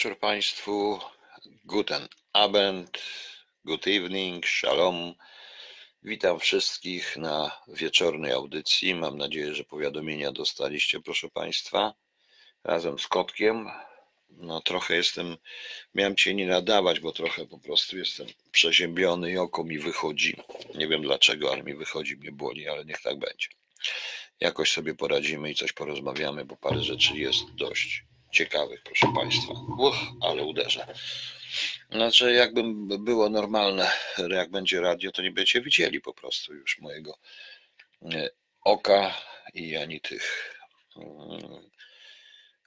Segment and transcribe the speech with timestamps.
[0.00, 1.00] Wieczór Państwu.
[1.64, 2.98] Guten Abend,
[3.64, 5.14] good evening, shalom.
[6.02, 8.94] Witam wszystkich na wieczornej audycji.
[8.94, 11.94] Mam nadzieję, że powiadomienia dostaliście, proszę Państwa,
[12.64, 13.70] razem z kotkiem.
[14.28, 15.36] No trochę jestem,
[15.94, 20.36] miałem Cię nie nadawać, bo trochę po prostu jestem przeziębiony i oko mi wychodzi.
[20.74, 23.48] Nie wiem dlaczego, ale mi wychodzi, mnie boli, ale niech tak będzie.
[24.40, 29.52] Jakoś sobie poradzimy i coś porozmawiamy, bo parę rzeczy jest dość ciekawych, proszę Państwa.
[29.78, 30.86] Uch, ale uderzę.
[31.90, 33.90] Znaczy, jakbym było normalne,
[34.30, 37.18] jak będzie radio, to nie będziecie widzieli po prostu już mojego
[38.02, 38.30] e,
[38.64, 39.14] oka
[39.54, 40.54] i ani tych,
[40.96, 41.70] mm,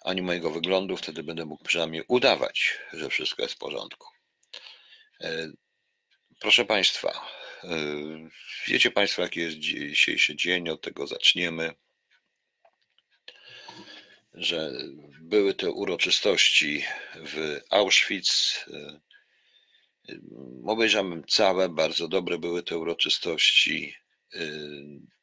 [0.01, 0.97] ani mojego wyglądu.
[0.97, 4.07] Wtedy będę mógł przynajmniej udawać, że wszystko jest w porządku.
[5.21, 5.51] E,
[6.39, 7.27] proszę Państwa,
[7.63, 7.69] e,
[8.67, 11.73] wiecie Państwo, jaki jest dzisiejszy dzień, od tego zaczniemy
[14.33, 14.71] że
[15.21, 16.83] były te uroczystości
[17.15, 18.65] w Auschwitz.
[20.65, 23.95] Obejrzałem całe, bardzo dobre były te uroczystości.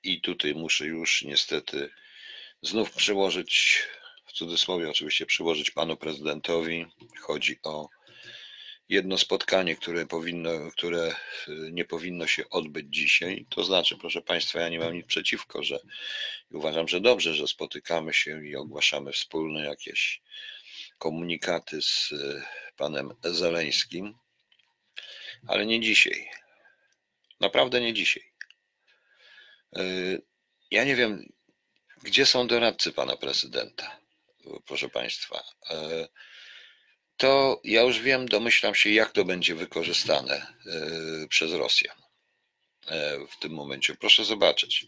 [0.03, 1.91] I tutaj muszę już niestety
[2.63, 3.83] znów przyłożyć,
[4.27, 6.87] w cudzysłowie oczywiście, przyłożyć panu prezydentowi.
[7.21, 7.89] Chodzi o
[8.91, 11.15] jedno spotkanie, które, powinno, które
[11.49, 13.47] y, nie powinno się odbyć dzisiaj.
[13.49, 15.81] To znaczy, proszę Państwa, ja nie mam nic przeciwko, że
[16.53, 20.23] uważam, że dobrze, że spotykamy się i ogłaszamy wspólne jakieś
[20.99, 22.43] komunikaty z y,
[22.77, 24.15] panem Zeleńskim,
[25.47, 26.31] ale nie dzisiaj.
[27.41, 28.33] Naprawdę nie dzisiaj.
[29.79, 30.23] Y,
[30.71, 31.33] ja nie wiem,
[32.03, 34.01] gdzie są doradcy pana prezydenta,
[34.67, 35.43] proszę Państwa
[37.21, 41.97] to ja już wiem, domyślam się, jak to będzie wykorzystane e, przez Rosjan
[42.87, 43.95] e, w tym momencie.
[43.95, 44.87] Proszę zobaczyć.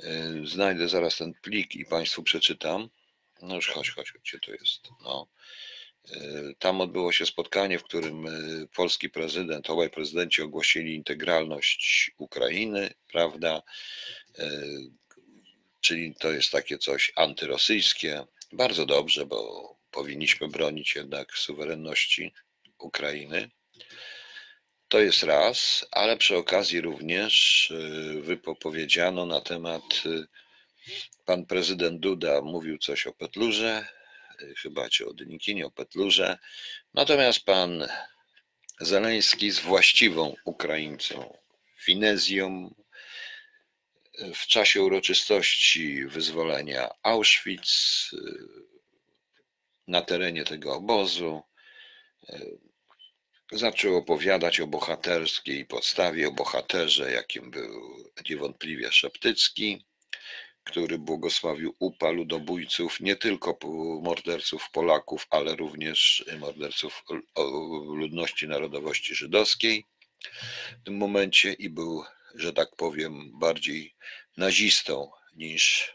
[0.00, 2.88] E, znajdę zaraz ten plik i Państwu przeczytam.
[3.42, 4.88] No już chodź, chodź, gdzie to jest?
[5.04, 5.26] No.
[6.58, 8.26] Tam odbyło się spotkanie, w którym
[8.74, 13.62] polski prezydent, obaj prezydenci ogłosili integralność Ukrainy, prawda?
[15.80, 18.24] Czyli to jest takie coś antyrosyjskie.
[18.52, 22.32] Bardzo dobrze, bo powinniśmy bronić jednak suwerenności
[22.78, 23.50] Ukrainy.
[24.88, 27.32] To jest raz, ale przy okazji również
[27.70, 30.26] y, wypowiedziano na temat, y,
[31.24, 33.86] pan prezydent Duda mówił coś o Petlurze,
[34.40, 36.38] y, chyba czy o Dynikinie, o Petlurze,
[36.94, 37.88] natomiast pan
[38.80, 41.38] Zeleński z właściwą Ukraińcą
[41.78, 42.74] Finezją
[44.34, 48.10] w czasie uroczystości wyzwolenia Auschwitz
[49.88, 51.42] na terenie tego obozu.
[52.28, 52.40] E,
[53.52, 59.84] zaczął opowiadać o bohaterskiej podstawie, o bohaterze, jakim był niewątpliwie Szeptycki,
[60.64, 63.58] który błogosławił upa ludobójców, nie tylko
[64.02, 67.04] morderców Polaków, ale również morderców
[67.94, 69.84] ludności narodowości żydowskiej
[70.80, 72.04] w tym momencie i był,
[72.34, 73.94] że tak powiem, bardziej
[74.36, 75.94] nazistą niż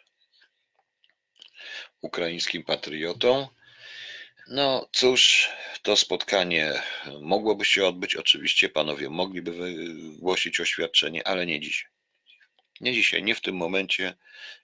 [2.02, 3.48] ukraińskim patriotą.
[4.54, 5.50] No cóż,
[5.82, 6.82] to spotkanie
[7.22, 8.16] mogłoby się odbyć.
[8.16, 11.90] Oczywiście panowie mogliby wygłosić oświadczenie, ale nie dzisiaj.
[12.82, 14.14] Nie dzisiaj, nie w tym momencie,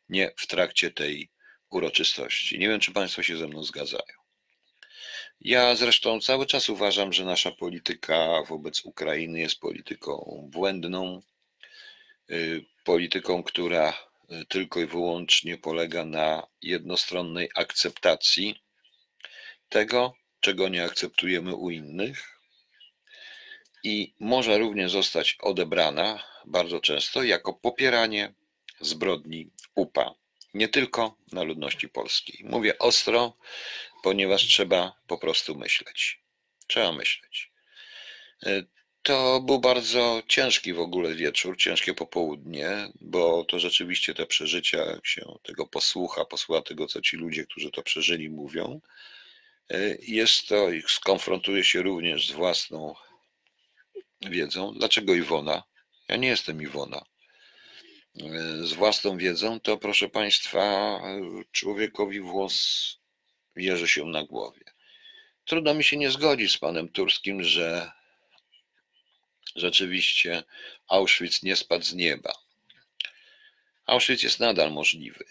[0.09, 1.29] nie w trakcie tej
[1.69, 2.59] uroczystości.
[2.59, 4.17] Nie wiem, czy państwo się ze mną zgadzają.
[5.41, 11.21] Ja zresztą cały czas uważam, że nasza polityka wobec Ukrainy jest polityką błędną,
[12.31, 13.93] y, polityką, która
[14.47, 18.66] tylko i wyłącznie polega na jednostronnej akceptacji
[19.69, 22.39] tego, czego nie akceptujemy u innych
[23.83, 28.33] i może również zostać odebrana bardzo często jako popieranie
[28.79, 30.13] zbrodni UPA,
[30.53, 32.39] nie tylko na ludności polskiej.
[32.43, 33.37] Mówię ostro,
[34.03, 36.21] ponieważ trzeba po prostu myśleć.
[36.67, 37.51] Trzeba myśleć.
[38.45, 38.63] E,
[39.03, 42.69] to był bardzo ciężki w ogóle wieczór, ciężkie popołudnie,
[43.01, 47.71] bo to rzeczywiście te przeżycia, jak się tego posłucha, posłucha tego, co ci ludzie, którzy
[47.71, 48.81] to przeżyli, mówią,
[49.99, 52.95] jest to, skonfrontuje się również z własną
[54.21, 54.73] wiedzą.
[54.73, 55.63] Dlaczego Iwona?
[56.07, 57.01] Ja nie jestem Iwona.
[58.61, 60.99] z własną wiedzą, to proszę Państwa,
[61.51, 62.97] człowiekowi włos
[63.55, 64.63] wierzy się na głowie.
[65.45, 67.91] Trudno mi się nie zgodzić z panem Turskim, że
[69.55, 70.43] rzeczywiście
[70.87, 72.33] Auschwitz nie spadł z nieba.
[73.85, 75.25] Auschwitz jest nadal możliwy.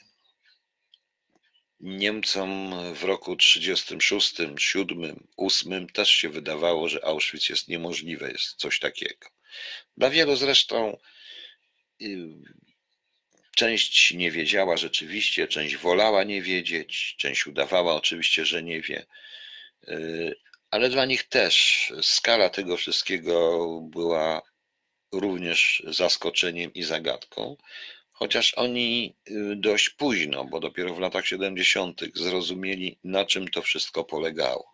[1.80, 8.78] Niemcom w roku 36, 7, 8 też się wydawało, że Auschwitz jest niemożliwe, jest coś
[8.78, 9.28] takiego.
[9.96, 10.98] Dla wielu zresztą
[12.02, 12.28] y,
[13.56, 19.06] część nie wiedziała rzeczywiście, część wolała nie wiedzieć, część udawała oczywiście, że nie wie,
[19.88, 20.34] y,
[20.70, 24.42] ale dla nich też skala tego wszystkiego była
[25.12, 27.56] również zaskoczeniem i zagadką.
[28.18, 34.04] Chociaż oni y, dość późno, bo dopiero w latach 70., zrozumieli, na czym to wszystko
[34.04, 34.72] polegało.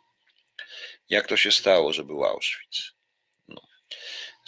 [1.11, 2.95] Jak to się stało, że był Auschwitz?
[3.49, 3.61] No.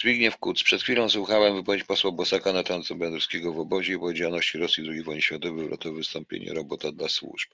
[0.01, 0.63] Zbigniew Kuc.
[0.63, 5.03] Przed chwilą słuchałem wypowiedzi posła Bosaka na temat Będowskiego w obozie i powiedzialności Rosji II
[5.03, 7.51] wojny światowej, uratowe wystąpienie robota dla służb.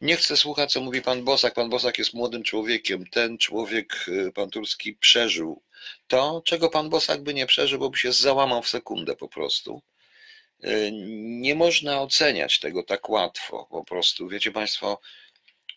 [0.00, 1.54] Nie chcę słuchać, co mówi pan Bosak.
[1.54, 3.06] Pan Bosak jest młodym człowiekiem.
[3.06, 5.62] Ten człowiek, y, pan Turski, przeżył
[6.08, 9.82] to, czego pan Bosak by nie przeżył, bo by się załamał w sekundę po prostu
[10.92, 13.66] nie można oceniać tego tak łatwo.
[13.70, 15.00] Po prostu, wiecie Państwo,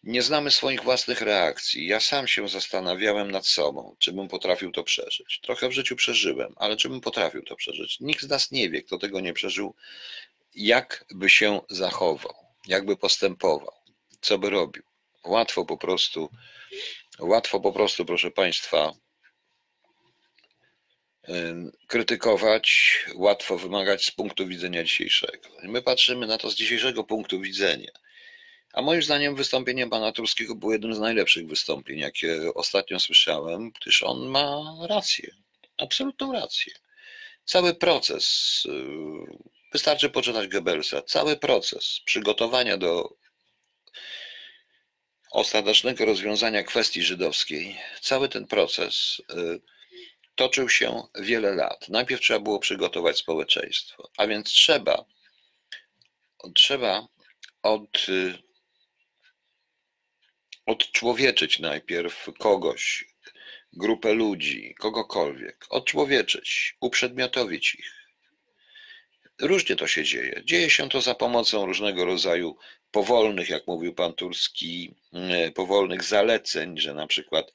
[0.04, 1.88] nie znamy swoich własnych reakcji.
[1.88, 5.40] Ja sam się zastanawiałem nad sobą, czy bym potrafił to przeżyć.
[5.44, 8.00] Trochę w życiu przeżyłem, ale czy bym potrafił to przeżyć?
[8.00, 9.76] Nikt z nas nie wie, kto tego nie przeżył,
[10.56, 12.36] jak by się zachował,
[12.68, 13.74] jak by postępował,
[14.22, 14.84] co by robił.
[15.24, 16.30] Łatwo po prostu,
[17.20, 18.94] łatwo po prostu, proszę Państwa,
[21.88, 25.50] krytykować, łatwo wymagać z punktu widzenia dzisiejszego.
[25.64, 27.92] My patrzymy na to z dzisiejszego punktu widzenia.
[28.74, 34.04] A moim zdaniem wystąpienie pana Turskiego było jednym z najlepszych wystąpień, jakie ostatnio słyszałem, gdyż
[34.04, 35.36] on ma rację,
[35.78, 36.74] absolutną rację.
[37.46, 38.70] Cały proces, y,
[39.72, 43.16] wystarczy poczytać Goebbelsa, cały proces przygotowania do
[45.32, 49.75] ostatecznego rozwiązania kwestii żydowskiej, cały ten proces y,
[50.36, 51.90] toczył się wiele lat.
[51.90, 55.06] Najpierw trzeba było przygotować społeczeństwo, a więc trzeba,
[56.56, 57.08] trzeba
[57.64, 58.06] od,
[60.66, 63.06] odczłowieczyć najpierw kogoś,
[63.74, 67.92] grupę ludzi, kogokolwiek, odczłowieczyć, uprzedmiotowić ich.
[69.42, 70.42] Różnie to się dzieje.
[70.46, 72.58] Dzieje się to za pomocą różnego rodzaju
[72.92, 74.96] powolnych, jak mówił pan Turski,
[75.56, 77.52] powolnych zaleceń, że na przykład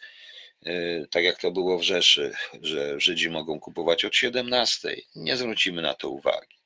[1.11, 4.97] tak jak to było w Rzeszy, że Żydzi mogą kupować od 17.
[5.17, 6.61] Nie zwrócimy na to uwagi.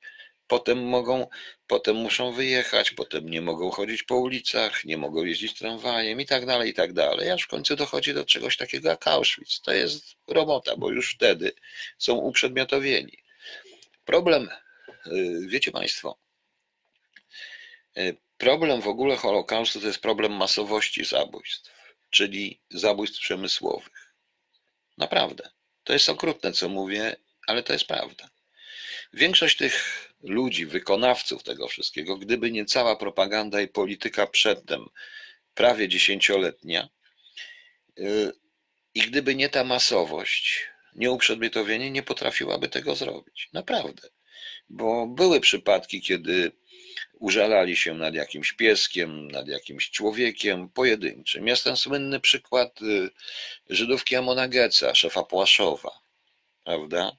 [0.47, 1.27] Potem mogą,
[1.67, 6.47] potem muszą wyjechać, potem nie mogą chodzić po ulicach, nie mogą jeździć tramwajem i tak
[6.47, 7.31] dalej, i tak dalej.
[7.31, 9.61] Aż w końcu dochodzi do czegoś takiego jak Auschwitz.
[9.61, 11.53] To jest robota, bo już wtedy
[11.99, 13.19] są uprzedmiotowieni.
[14.05, 15.11] Problem, e,
[15.47, 16.19] wiecie Państwo,
[17.97, 21.74] e, problem w ogóle Holokaustu to jest problem masowości zabójstw
[22.15, 24.15] czyli zabójstw przemysłowych.
[24.99, 25.51] Naprawdę.
[25.85, 27.17] To jest okrutne, co mówię,
[27.47, 28.31] ale to jest prawda.
[29.13, 29.75] Większość tych
[30.23, 34.87] ludzi, wykonawców tego wszystkiego, gdyby nie cała propaganda i polityka przedtem,
[35.55, 36.89] prawie dziesięcioletnia,
[37.97, 38.33] yy,
[38.95, 43.49] i gdyby nie ta masowość, nieuprzedmiotowienie, nie potrafiłaby tego zrobić.
[43.53, 44.09] Naprawdę.
[44.69, 46.53] Bo były przypadki, kiedy
[47.25, 51.49] użalali się nad jakimś pieskiem, nad jakimś człowiekiem pojedynczym.
[51.49, 53.11] Jest ten słynny przykład y,
[53.71, 56.01] Żydówki Amonageca, szefa Płaszowa,
[56.65, 57.13] prawda?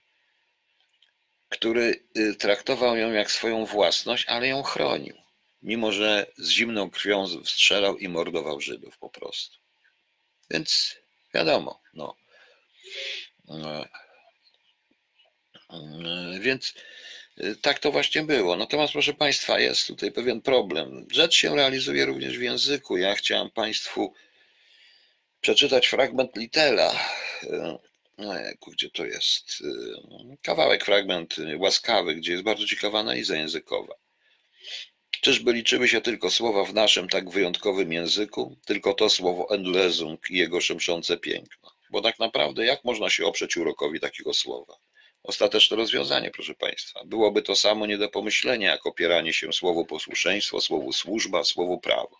[1.50, 5.16] Który y, traktował ją jak swoją własność, ale ją chronił,
[5.62, 9.58] mimo że z zimną krwią strzelał i mordował Żydów po prostu.
[10.50, 10.96] Więc
[11.34, 12.16] wiadomo, no.
[13.48, 13.86] no.
[16.40, 17.15] Więc Y,
[17.62, 18.56] tak to właśnie było.
[18.56, 21.08] Natomiast, proszę Państwa, jest tutaj pewien problem.
[21.12, 22.98] Rzecz się realizuje również w języku.
[22.98, 24.14] Ja chciałem Państwu
[25.42, 26.94] przeczytać fragment Litela.
[27.44, 27.48] Y,
[28.18, 28.34] no,
[28.68, 29.62] gdzie to jest?
[29.62, 33.94] Y, kawałek, fragment łaskawy, gdzie jest bardzo ciekawa analiza językowa.
[35.22, 40.38] Czyżby liczyły się tylko słowa w naszym tak wyjątkowym języku, tylko to słowo endlezung i
[40.38, 41.72] jego szemszące piękno?
[41.90, 44.78] Bo tak naprawdę, jak można się oprzeć urokowi takiego słowa?
[45.28, 47.02] Ostateczne rozwiązanie, proszę Państwa.
[47.06, 52.20] Byłoby to samo nie do pomyślenia, jak opieranie się słowu posłuszeństwo, słowu służba, słowu prawo.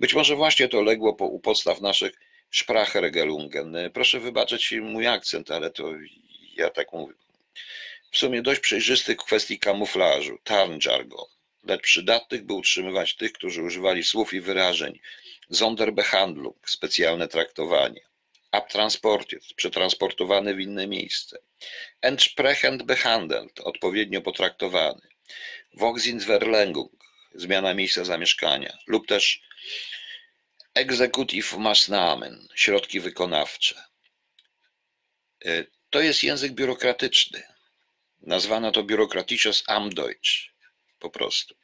[0.00, 2.12] Być może właśnie to legło po, u podstaw naszych
[2.50, 3.76] Sprachregelungen.
[3.94, 5.92] Proszę wybaczyć mój akcent, ale to
[6.56, 7.14] ja tak mówię.
[8.10, 11.26] W sumie dość przejrzystych kwestii kamuflażu, tarnjargon,
[11.64, 15.00] lecz przydatnych, by utrzymywać tych, którzy używali słów i wyrażeń.
[15.52, 18.00] Sonderbehandlung, specjalne traktowanie.
[18.50, 21.38] Abtransportiert, przetransportowany w inne miejsce.
[22.00, 25.00] Entsprechend behandelt, odpowiednio potraktowany.
[25.74, 27.04] Voxinverlengung,
[27.34, 29.42] zmiana miejsca zamieszkania, lub też
[30.74, 33.84] executive Maßnahmen, środki wykonawcze.
[35.44, 37.42] E, to jest język biurokratyczny.
[38.22, 40.50] Nazwano to biurokratisches Amtdeutsch,
[40.98, 41.54] po prostu.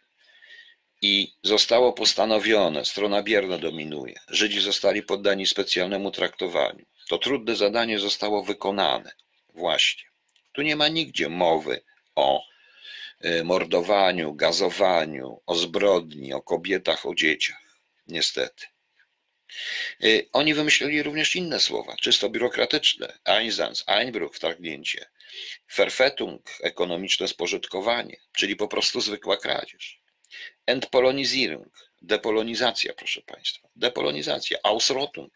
[1.02, 6.86] I zostało postanowione, strona bierna dominuje, Żydzi zostali poddani specjalnemu traktowaniu.
[7.08, 9.12] To trudne zadanie zostało wykonane.
[9.60, 10.04] Właśnie.
[10.52, 11.82] Tu nie ma nigdzie mowy
[12.14, 12.44] o
[13.24, 17.62] y, mordowaniu, gazowaniu, o zbrodni, o kobietach, o dzieciach.
[18.06, 18.66] Niestety.
[20.04, 23.18] Y, oni wymyślili również inne słowa, czysto biurokratyczne.
[23.24, 25.06] Einsatz, Einbruch, wtargnięcie.
[25.76, 30.00] Verfettung, ekonomiczne spożytkowanie, czyli po prostu zwykła kradzież.
[30.66, 33.68] Entpolonizierung, depolonizacja, proszę Państwa.
[33.76, 35.32] Depolonizacja, Ausrottung,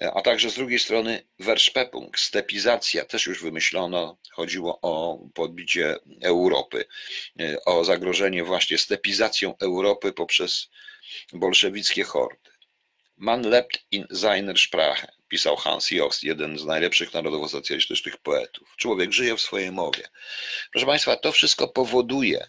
[0.00, 6.84] a także z drugiej strony Verspepung, stepizacja, też już wymyślono, chodziło o podbicie Europy,
[7.66, 10.68] o zagrożenie właśnie stepizacją Europy poprzez
[11.32, 12.50] bolszewickie hordy.
[13.16, 18.74] Man lebt in seiner Sprache, pisał Hans Jost, jeden z najlepszych narodowo-socjalistycznych poetów.
[18.76, 20.08] Człowiek żyje w swojej mowie.
[20.72, 22.46] Proszę Państwa, to wszystko powoduje,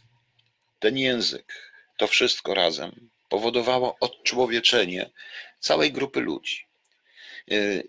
[0.79, 5.09] ten język, to wszystko razem powodowało odczłowieczenie
[5.59, 6.66] całej grupy ludzi.
[7.51, 7.87] Y,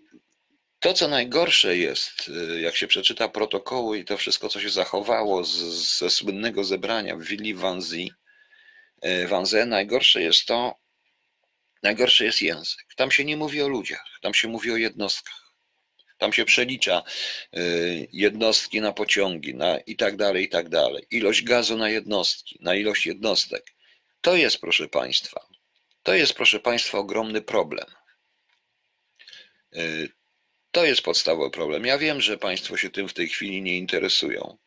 [0.79, 5.43] to, co najgorsze jest, y, jak się przeczyta protokoły i to wszystko, co się zachowało
[5.43, 5.57] z,
[5.99, 8.07] ze słynnego zebrania w willi Wanzy,
[9.27, 10.75] Wanze, najgorsze jest to,
[11.83, 12.85] najgorszy jest język.
[12.95, 15.39] Tam się nie mówi o ludziach, tam się mówi o jednostkach.
[16.19, 17.03] Tam się przelicza
[17.57, 21.05] y, jednostki na pociągi na i tak dalej, i tak dalej.
[21.11, 23.73] Ilość gazu na jednostki, na ilość jednostek.
[24.21, 25.47] To jest, proszę Państwa,
[26.03, 27.85] to jest, proszę Państwa, ogromny problem.
[29.75, 30.09] Y,
[30.71, 31.85] to jest podstawowy problem.
[31.85, 34.57] Ja wiem, że Państwo się tym w tej chwili nie interesują.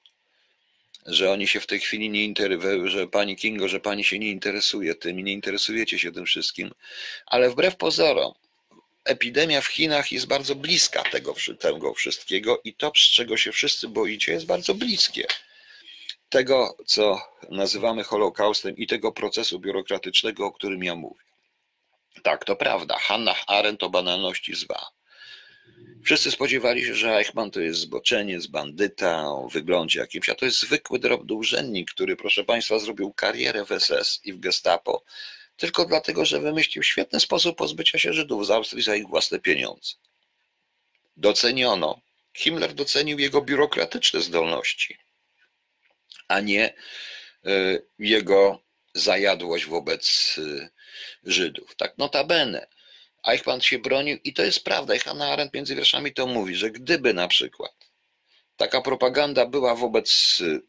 [1.07, 4.31] Że oni się w tej chwili nie interesują, że Pani Kingo, że Pani się nie
[4.31, 6.71] interesuje tym i nie interesujecie się tym wszystkim,
[7.27, 8.33] ale wbrew pozorom,
[9.05, 13.89] epidemia w Chinach jest bardzo bliska tego, tego wszystkiego i to, z czego się wszyscy
[13.89, 15.27] boicie, jest bardzo bliskie.
[16.29, 21.32] Tego, co nazywamy Holokaustem i tego procesu biurokratycznego, o którym ja mówię.
[22.23, 22.99] Tak, to prawda.
[22.99, 24.87] Hannah Arendt o banalności zwa.
[26.05, 30.61] Wszyscy spodziewali się, że Eichmann to jest zboczeniec, bandyta o wyglądzie jakimś, a to jest
[30.61, 35.05] zwykły drobny urzędnik, który, proszę Państwa, zrobił karierę w SS i w Gestapo
[35.57, 39.95] tylko dlatego, że wymyślił świetny sposób pozbycia się Żydów z Austrii za ich własne pieniądze.
[41.17, 42.01] Doceniono.
[42.35, 44.99] Himmler docenił jego biurokratyczne zdolności,
[46.29, 46.75] a nie
[47.47, 48.63] y, jego
[48.95, 50.69] zajadłość wobec y,
[51.25, 51.77] Żydów.
[51.77, 52.67] Tak notabene.
[53.25, 54.95] Eichmann się bronił i to jest prawda.
[54.95, 57.73] I Hannah Arendt między wierszami to mówi, że gdyby na przykład
[58.57, 60.61] taka propaganda była wobec y,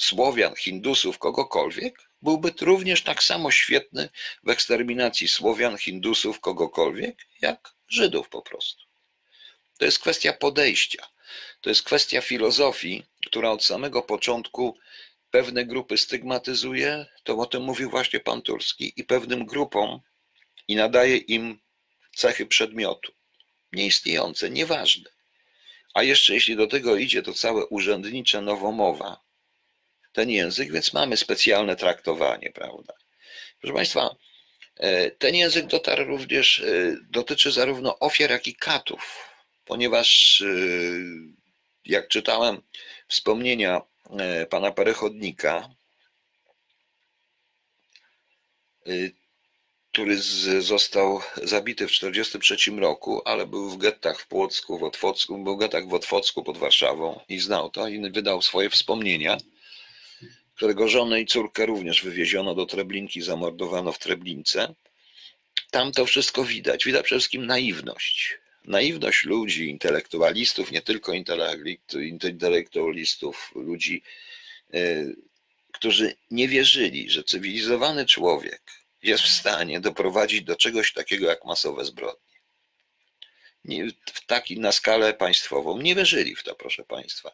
[0.00, 4.08] Słowian, Hindusów, kogokolwiek, byłby również tak samo świetny
[4.42, 8.84] w eksterminacji Słowian, Hindusów, kogokolwiek, jak Żydów po prostu.
[9.78, 11.06] To jest kwestia podejścia.
[11.60, 14.78] To jest kwestia filozofii, która od samego początku
[15.34, 20.00] pewne grupy stygmatyzuje, to o tym mówił właśnie pan Turski, i pewnym grupom
[20.68, 21.60] i nadaje im
[22.16, 23.12] cechy przedmiotu.
[23.72, 25.10] Nieistniejące, nieważne.
[25.94, 29.20] A jeszcze jeśli do tego idzie to całe urzędnicze nowomowa,
[30.12, 32.94] ten język, więc mamy specjalne traktowanie, prawda?
[33.60, 34.16] Proszę Państwa,
[34.76, 39.28] e, ten język dotarł również, e, dotyczy zarówno ofiar, jak i katów,
[39.64, 40.46] ponieważ e,
[41.84, 42.62] jak czytałem
[43.08, 43.93] wspomnienia
[44.50, 45.68] pana Perechodnika,
[49.92, 50.22] który
[50.60, 55.60] został zabity w 1943 roku, ale był w gettach w Płocku, w Otwocku, był w
[55.60, 59.36] gettach w Otwocku pod Warszawą i znał to i wydał swoje wspomnienia
[60.54, 64.74] którego żonę i córkę również wywieziono do Treblinki, zamordowano w Treblince.
[65.70, 66.84] Tam to wszystko widać.
[66.84, 68.38] Widać przede wszystkim naiwność.
[68.64, 71.12] Naiwność ludzi, intelektualistów, nie tylko
[72.22, 74.02] intelektualistów, ludzi,
[74.74, 75.04] e,
[75.72, 78.62] którzy nie wierzyli, że cywilizowany człowiek
[79.02, 82.34] jest w stanie doprowadzić do czegoś takiego jak masowe zbrodnie.
[83.64, 85.80] Nie, w taki, na skalę państwową.
[85.80, 87.30] Nie wierzyli w to, proszę Państwa.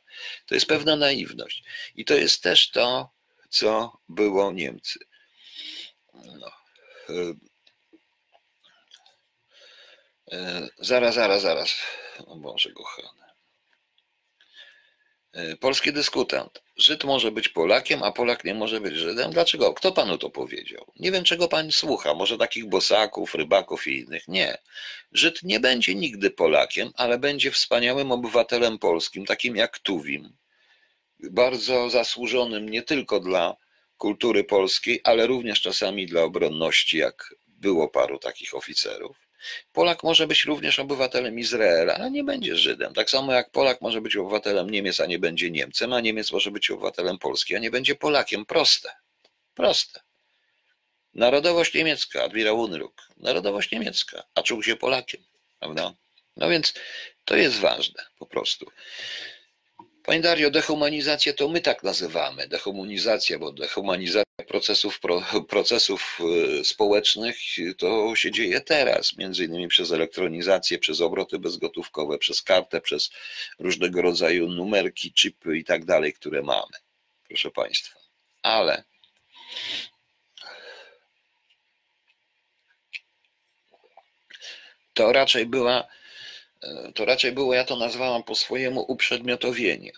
[0.46, 1.64] To jest pewna naiwność.
[1.96, 3.10] I to jest też to,
[3.50, 4.98] co było Niemcy.
[6.14, 6.52] No.
[10.32, 11.76] E, e, zaraz, zaraz, zaraz.
[12.26, 13.20] O Boże kochany.
[15.36, 16.62] Y, Polski dyskutant.
[16.76, 19.30] Żyd może być Polakiem, a Polak nie może być Żydem.
[19.30, 19.74] Dlaczego?
[19.74, 20.92] Kto panu to powiedział?
[20.96, 22.14] Nie wiem, czego pan słucha.
[22.14, 24.28] Może takich bosaków, rybaków i innych.
[24.28, 24.58] Nie.
[25.12, 30.36] Żyd nie będzie nigdy Polakiem, ale będzie wspaniałym obywatelem polskim, takim jak Tuwim.
[31.30, 33.56] Bardzo zasłużonym nie tylko dla
[33.98, 39.29] kultury polskiej, ale również czasami dla obronności, jak było paru takich oficerów.
[39.72, 42.94] Polak może być również obywatelem Izraela, ale nie będzie Żydem.
[42.94, 46.50] Tak samo jak Polak może być obywatelem Niemiec, a nie będzie Niemcem, a Niemiec może
[46.50, 48.46] być obywatelem Polski, a nie będzie Polakiem.
[48.46, 48.92] Proste.
[49.54, 50.00] Proste.
[51.14, 53.08] Narodowość niemiecka, admirał Unruk.
[53.16, 55.20] Narodowość niemiecka, a czuł się Polakiem.
[55.58, 55.94] Prawda?
[56.36, 56.74] No więc
[57.24, 58.70] to jest ważne po prostu.
[60.10, 62.48] Panie Dario, dehumanizację to my tak nazywamy.
[62.48, 66.18] Dehumanizacja, bo dehumanizacja procesów, pro, procesów
[66.60, 67.36] y, społecznych
[67.78, 73.10] to się dzieje teraz, między innymi przez elektronizację, przez obroty bezgotówkowe, przez kartę, przez
[73.58, 76.72] różnego rodzaju numerki, chipy i tak dalej, które mamy.
[77.28, 78.00] Proszę Państwa.
[78.42, 78.84] Ale
[84.94, 85.88] to raczej była
[86.94, 89.92] to raczej było, ja to nazwałam po swojemu uprzedmiotowienie.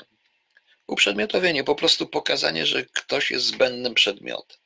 [0.87, 4.59] Uprzedmiotowienie, po prostu pokazanie, że ktoś jest zbędnym przedmiotem.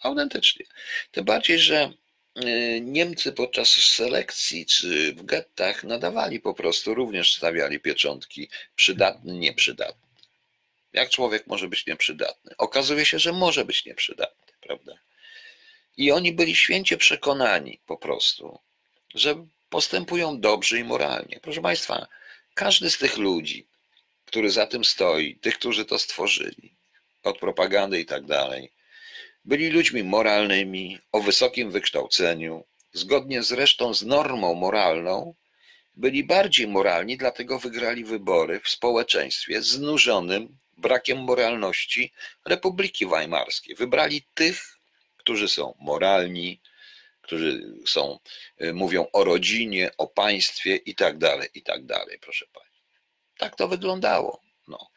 [0.00, 0.66] Autentycznie.
[1.10, 1.92] Tym bardziej, że
[2.34, 10.06] e, Niemcy podczas selekcji czy w gettach nadawali po prostu, również stawiali pieczątki przydatny, nieprzydatny.
[10.92, 12.56] Jak człowiek może być nieprzydatny?
[12.58, 14.92] Okazuje się, że może być nieprzydatny, prawda?
[15.96, 18.58] I oni byli święcie przekonani po prostu,
[19.14, 21.40] że postępują dobrze i moralnie.
[21.42, 22.06] Proszę Państwa,
[22.54, 23.66] każdy z tych ludzi,
[24.24, 26.76] który za tym stoi, tych, którzy to stworzyli,
[27.22, 28.72] od propagandy i tak dalej,
[29.44, 35.34] byli ludźmi moralnymi, o wysokim wykształceniu, zgodnie zresztą z normą moralną,
[35.94, 42.12] byli bardziej moralni, dlatego wygrali wybory w społeczeństwie znużonym brakiem moralności
[42.46, 43.74] Republiki Weimarskiej.
[43.74, 44.78] Wybrali tych,
[45.16, 46.60] którzy są moralni,
[47.26, 48.18] którzy są,
[48.62, 52.76] y, mówią o rodzinie, o państwie i tak dalej, i tak dalej, proszę Państwa.
[53.38, 54.40] Tak to wyglądało.
[54.68, 54.90] No.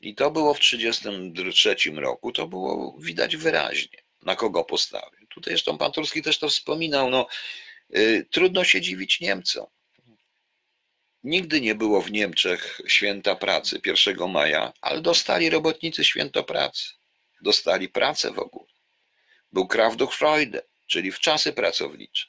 [0.00, 5.26] I to było w 1933 roku, to było widać wyraźnie, na kogo postawił.
[5.28, 7.26] Tutaj zresztą pan Turski też to wspominał, no,
[7.96, 9.66] y, trudno się dziwić Niemcom.
[11.24, 16.88] Nigdy nie było w Niemczech święta pracy 1 maja, ale dostali robotnicy święto pracy.
[17.42, 18.68] Dostali pracę w ogóle.
[19.52, 22.26] Był Kraftdruckfreude czyli w czasy pracownicze.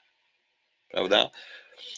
[0.90, 1.30] Prawda?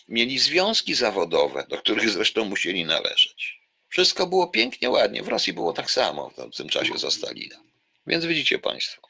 [0.07, 3.61] Mieli związki zawodowe, do których zresztą musieli należeć.
[3.89, 5.23] Wszystko było pięknie, ładnie.
[5.23, 7.63] W Rosji było tak samo w tym czasie za Stalina.
[8.07, 9.01] Więc widzicie Państwo.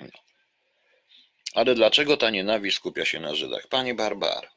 [0.00, 0.08] No.
[1.54, 3.68] Ale dlaczego ta nienawiść skupia się na Żydach?
[3.68, 4.48] Pani Barbar,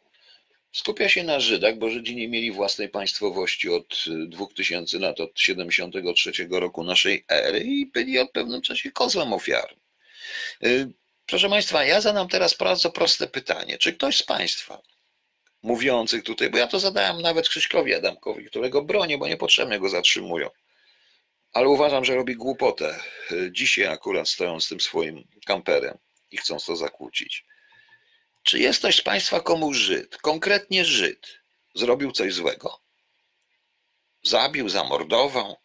[0.71, 6.31] skupia się na Żydach, bo Żydzi nie mieli własnej państwowości od 2000 lat, od 73
[6.49, 9.79] roku naszej ery i byli od pewnym czasie kozłem ofiarnym.
[11.25, 13.77] Y, Proszę Państwa, ja zadam teraz bardzo proste pytanie.
[13.77, 14.81] Czy ktoś z Państwa
[15.63, 20.49] mówiących tutaj, bo ja to zadałem nawet Krzyśkowi Adamkowi, którego bronię, bo niepotrzebnie go zatrzymują,
[21.53, 22.99] ale uważam, że robi głupotę.
[23.51, 25.97] Dzisiaj akurat stoją z tym swoim kamperem
[26.31, 27.45] i chcą to zakłócić.
[28.43, 31.39] Czy jest ktoś z Państwa komu Żyd, konkretnie Żyd,
[31.75, 32.81] zrobił coś złego?
[34.23, 35.57] Zabił, zamordował,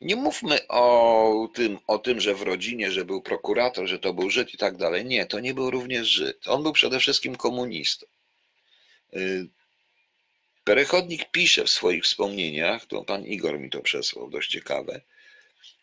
[0.00, 4.30] nie mówmy o tym, o tym, że w rodzinie, że był prokurator, że to był
[4.30, 5.04] Żyd i tak dalej.
[5.04, 6.48] Nie, to nie był również Żyd.
[6.48, 8.06] On był przede wszystkim komunistą.
[9.14, 9.46] Y,
[10.64, 15.00] Perechodnik pisze w swoich wspomnieniach, to pan Igor mi to przesłał, dość ciekawe.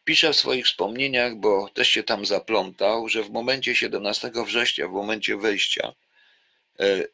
[0.05, 4.91] Pisze w swoich wspomnieniach, bo też się tam zaplątał, że w momencie 17 września, w
[4.91, 5.93] momencie wejścia,
[6.81, 7.07] y,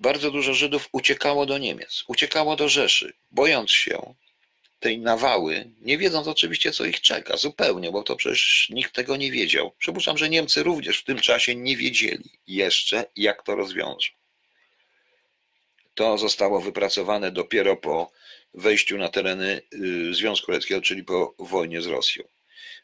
[0.00, 4.14] bardzo dużo Żydów uciekało do Niemiec, uciekało do Rzeszy, bojąc się,
[4.80, 9.30] tej nawały, nie wiedząc oczywiście, co ich czeka, zupełnie, bo to przecież nikt tego nie
[9.30, 9.72] wiedział.
[9.78, 14.12] Przypuszczam, że Niemcy również w tym czasie nie wiedzieli jeszcze, jak to rozwiążą.
[15.94, 18.12] To zostało wypracowane dopiero po
[18.54, 22.24] wejściu na tereny y, Związku Radzieckiego, czyli po wojnie z Rosją.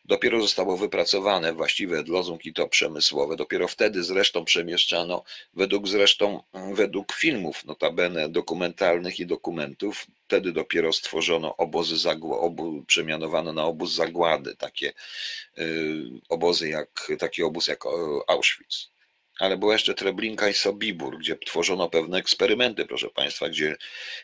[0.04, 3.36] Dopiero zostało wypracowane właściwe lozungi to przemysłowe.
[3.36, 6.42] Dopiero wtedy zresztą przemieszczano, według zresztą,
[6.74, 13.94] według filmów notabene dokumentalnych i dokumentów, wtedy dopiero stworzono obozy zagłady, obu, przemianowano na obóz
[13.94, 14.92] zagłady, takie
[15.58, 17.84] y, obozy jak, taki obóz jak
[18.28, 18.92] Auschwitz.
[19.38, 23.76] Ale była jeszcze Treblinka i Sobibór, gdzie tworzono pewne eksperymenty, proszę Państwa, gdzie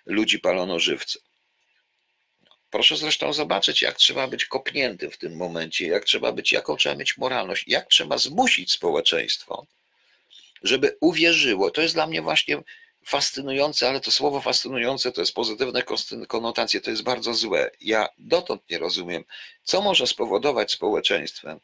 [0.06, 1.22] ludzi palono żywcem.
[2.70, 6.94] Proszę zresztą zobaczyć, jak trzeba być kopnięty w tym momencie, jak trzeba być, jaką trzeba
[6.94, 9.66] mieć moralność, jak trzeba zmusić społeczeństwo,
[10.62, 11.70] żeby uwierzyło.
[11.70, 12.62] To jest dla mnie właśnie
[13.04, 15.82] fascynujące, ale to słowo fascynujące to jest pozytywne
[16.28, 17.70] konotacje, to jest bardzo złe.
[17.80, 19.24] Ja dotąd nie rozumiem,
[19.64, 21.60] co może spowodować społeczeństwem.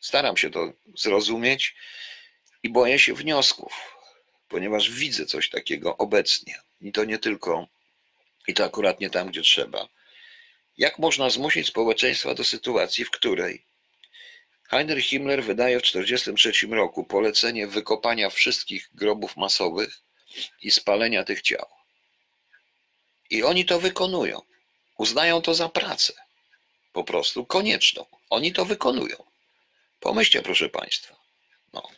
[0.00, 1.74] Staram się to zrozumieć
[2.62, 3.72] i boję się wniosków,
[4.48, 6.60] ponieważ widzę coś takiego obecnie.
[6.80, 7.66] I to nie tylko,
[8.48, 9.88] i to akurat nie tam, gdzie trzeba.
[10.78, 13.64] Jak można zmusić społeczeństwa do sytuacji, w której
[14.68, 20.00] Heinrich Himmler wydaje w 1943 roku polecenie wykopania wszystkich grobów masowych
[20.62, 21.66] i spalenia tych ciał.
[23.30, 24.42] I oni to wykonują.
[24.98, 26.12] Uznają to za pracę.
[26.92, 28.06] Po prostu konieczną.
[28.30, 29.16] Oni to wykonują.
[30.00, 31.16] Pomyślcie, proszę Państwa.
[31.72, 31.88] No.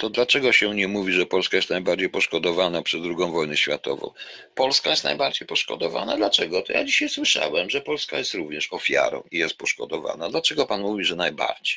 [0.00, 4.12] To dlaczego się nie mówi, że Polska jest najbardziej poszkodowana przez II wojnę światową?
[4.54, 6.16] Polska jest najbardziej poszkodowana.
[6.16, 6.62] Dlaczego?
[6.62, 10.30] To ja dzisiaj słyszałem, że Polska jest również ofiarą i jest poszkodowana.
[10.30, 11.76] Dlaczego pan mówi, że najbardziej?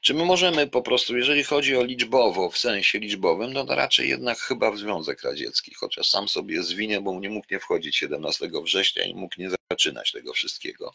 [0.00, 4.08] Czy my możemy po prostu, jeżeli chodzi o liczbowo, w sensie liczbowym, no to raczej
[4.08, 8.50] jednak chyba w Związek Radziecki, chociaż sam sobie zwinie, bo nie mógł nie wchodzić 17
[8.64, 10.94] września i mógł nie zaczynać tego wszystkiego.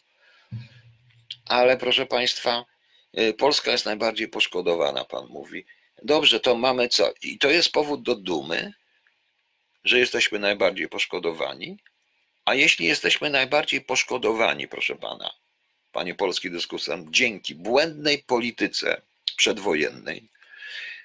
[1.46, 2.64] Ale proszę Państwa,
[3.18, 5.64] y, Polska jest najbardziej poszkodowana, Pan mówi.
[6.02, 7.12] Dobrze, to mamy co?
[7.22, 8.72] I to jest powód do dumy,
[9.84, 11.78] że jesteśmy najbardziej poszkodowani.
[12.44, 15.30] A jeśli jesteśmy najbardziej poszkodowani, proszę Pana,
[15.92, 19.02] panie polski dyskusant, dzięki błędnej polityce
[19.36, 20.28] przedwojennej,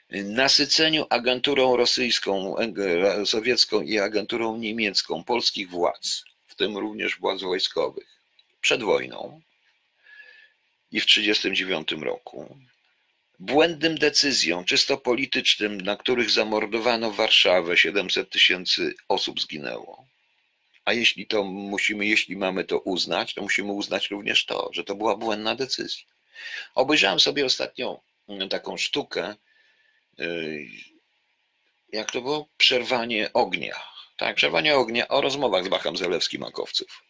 [0.10, 2.56] nasyceniu agenturą rosyjską,
[3.26, 8.08] sowiecką i agenturą niemiecką polskich władz, w tym również władz wojskowych,
[8.62, 9.42] przed wojną
[10.92, 12.58] i w 1939 roku,
[13.40, 20.06] błędnym decyzjom, czysto politycznym, na których zamordowano Warszawę, 700 tysięcy osób zginęło,
[20.86, 24.96] a jeśli to musimy, jeśli mamy to uznać, to musimy uznać również to, że to
[24.96, 26.06] była błędna decyzja.
[26.76, 29.36] Obejrzałem sobie ostatnio mm, taką sztukę,
[30.20, 30.68] y,
[31.94, 32.50] jak to było?
[32.58, 33.76] Przerwanie ognia.
[34.18, 37.04] Tak, przerwanie ognia o rozmowach z Bachem Zelewskim Makowców.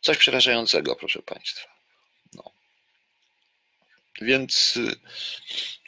[0.00, 1.77] Coś przerażającego, proszę Państwa.
[4.20, 4.78] Więc,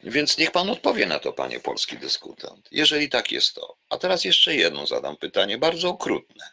[0.03, 2.69] więc niech Pan odpowie na to, Panie polski dyskutant.
[2.71, 3.77] Jeżeli tak jest to.
[3.89, 6.51] A teraz jeszcze jedno zadam pytanie, bardzo okrutne.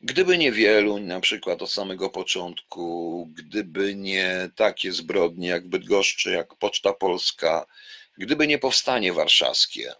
[0.00, 6.54] Gdyby nie Wieluń, na przykład od samego początku, gdyby nie takie zbrodnie jak Bydgoszczy, jak
[6.54, 7.66] Poczta Polska,
[8.18, 9.94] gdyby nie powstanie warszawskie,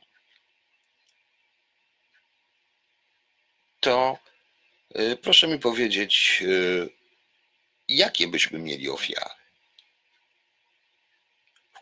[3.80, 4.18] to
[4.98, 6.88] y, proszę mi powiedzieć, y,
[7.88, 9.41] jakie byśmy mieli ofiary?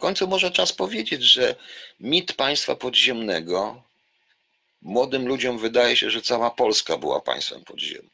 [0.01, 1.55] Końcu może czas powiedzieć, że
[2.01, 3.83] mit państwa podziemnego
[4.83, 8.11] młodym ludziom wydaje się, że cała Polska była państwem podziemnym.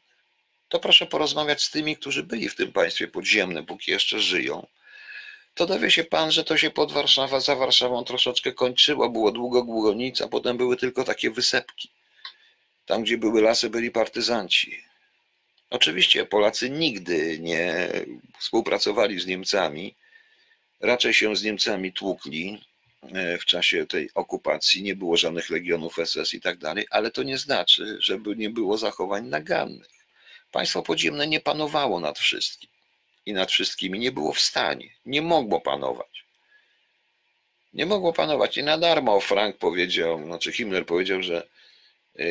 [0.69, 4.67] To proszę porozmawiać z tymi, którzy byli w tym państwie podziemnym, póki jeszcze żyją.
[5.53, 9.09] To dowie się pan, że to się pod Warszawa, za Warszawą troszeczkę kończyło.
[9.09, 11.89] Było długo Gługonica, potem były tylko takie wysepki.
[12.85, 14.83] Tam, gdzie były lasy, byli partyzanci.
[15.69, 17.89] Oczywiście Polacy nigdy nie
[18.39, 19.95] współpracowali z Niemcami,
[20.79, 22.61] raczej się z Niemcami tłukli,
[23.13, 27.23] E, w czasie tej okupacji, nie było żadnych legionów SS i tak dalej, ale to
[27.23, 29.89] nie znaczy, żeby nie było zachowań nagannych.
[30.51, 32.69] Państwo podziemne nie panowało nad wszystkim
[33.25, 36.25] i nad wszystkimi nie było w stanie, nie mogło panować.
[37.73, 41.47] Nie mogło panować i na darmo Frank powiedział, znaczy Himmler powiedział, że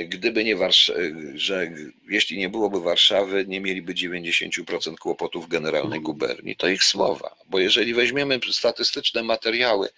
[0.09, 0.99] gdyby nie Warszawa,
[1.35, 1.71] że
[2.09, 6.57] jeśli nie byłoby Warszawy, nie mieliby 90% kłopotów generalnej guberni.
[6.57, 9.89] To ich słowa, bo jeżeli weźmiemy statystyczne materiały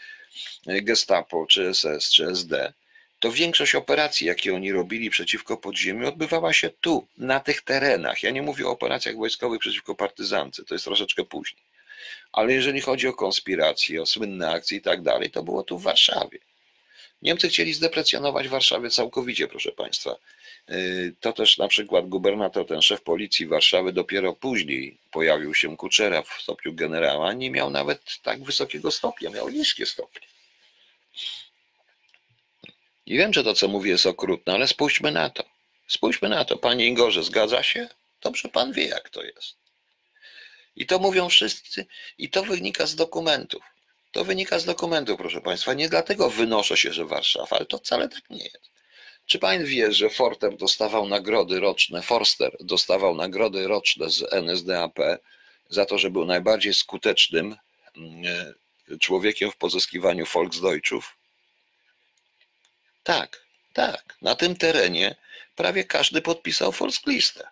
[0.66, 2.72] Gestapo, czy SS, czy SD,
[3.20, 8.22] to większość operacji, jakie oni robili przeciwko podziemiu, odbywała się tu, na tych terenach.
[8.22, 11.62] Ja nie mówię o operacjach wojskowych przeciwko partyzance, to jest troszeczkę później.
[12.32, 15.82] Ale jeżeli chodzi o konspiracje, o słynne akcje i tak dalej, to było tu w
[15.82, 16.38] Warszawie.
[17.22, 20.16] Niemcy chcieli zdeprecjonować Warszawę całkowicie, proszę Państwa.
[20.70, 26.22] Y, to też na przykład gubernator, ten szef policji Warszawy dopiero później pojawił się Kuczera
[26.22, 30.26] w stopniu generała, nie miał nawet tak wysokiego stopnia, miał niskie stopnie.
[33.06, 35.44] I wiem, że to, co mówię, jest okrutne, ale spójrzmy na to.
[35.88, 36.56] Spójrzmy na to.
[36.56, 37.88] Panie Igorze, zgadza się?
[38.22, 39.56] Dobrze pan wie, jak to jest.
[40.76, 41.86] I to mówią wszyscy,
[42.18, 43.62] i to wynika z dokumentów.
[44.12, 45.74] To wynika z dokumentów, proszę Państwa.
[45.74, 48.70] Nie dlatego wynoszę się, że Warszawa, ale to wcale tak nie jest.
[49.26, 54.98] Czy Pan wie, że Forter dostawał nagrody roczne, Forster dostawał nagrody roczne z NSDAP
[55.70, 57.56] za to, że był najbardziej skutecznym
[57.96, 58.54] mm,
[59.00, 61.16] człowiekiem w pozyskiwaniu Volksdeutschów?
[63.02, 64.16] Tak, tak.
[64.22, 65.16] Na tym terenie
[65.56, 67.48] prawie każdy podpisał Volkslistę.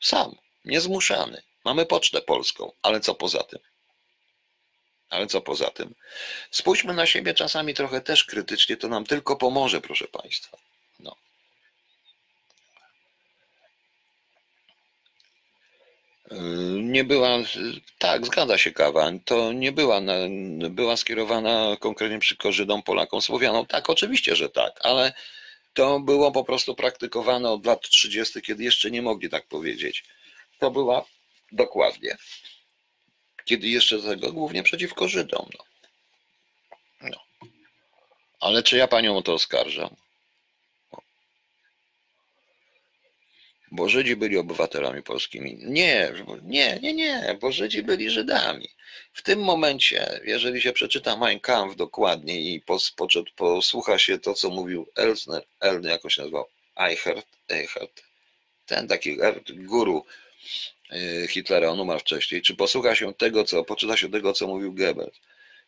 [0.00, 1.42] Sam, niezmuszany.
[1.64, 3.60] Mamy pocztę polską, ale co poza tym?
[5.14, 5.94] Ale co poza tym?
[6.50, 10.58] Spójrzmy na siebie czasami trochę też krytycznie, to nam tylko pomoże, proszę Państwa.
[11.00, 11.16] No.
[16.82, 17.38] Nie była,
[17.98, 20.00] tak, zgadza się kawa, to nie była,
[20.70, 23.66] była skierowana konkretnie przeciwko Żydom, Polakom, Słowianom.
[23.66, 25.12] Tak, oczywiście, że tak, ale
[25.74, 30.04] to było po prostu praktykowane od lat 30., kiedy jeszcze nie mogli tak powiedzieć.
[30.58, 31.04] To była
[31.52, 32.16] dokładnie,
[33.44, 35.48] kiedy jeszcze tego głównie przeciwko Żydom.
[35.58, 35.64] No.
[37.10, 37.48] No.
[38.40, 39.96] Ale czy ja panią o to oskarżam?
[43.70, 45.58] Bo Żydzi byli obywatelami polskimi.
[45.62, 48.68] Nie, nie, nie, nie, bo Żydzi byli Żydami.
[49.12, 52.62] W tym momencie, jeżeli się przeczyta Mein Kampf dokładnie i
[53.36, 58.02] posłucha się to, co mówił Elsner, Elny jakoś nazywał, Eichert, Eichert,
[58.66, 60.23] ten taki guru y,
[61.28, 65.20] Hitlera, on umarł wcześniej, czy posłucha się tego, co, poczyta się tego, co mówił Goebbels,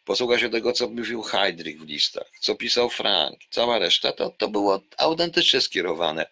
[0.04, 4.48] posłucha się tego, co mówił Heydrich w listach, co pisał Frank, cała reszta, to, to
[4.48, 6.26] było autentycznie skierowane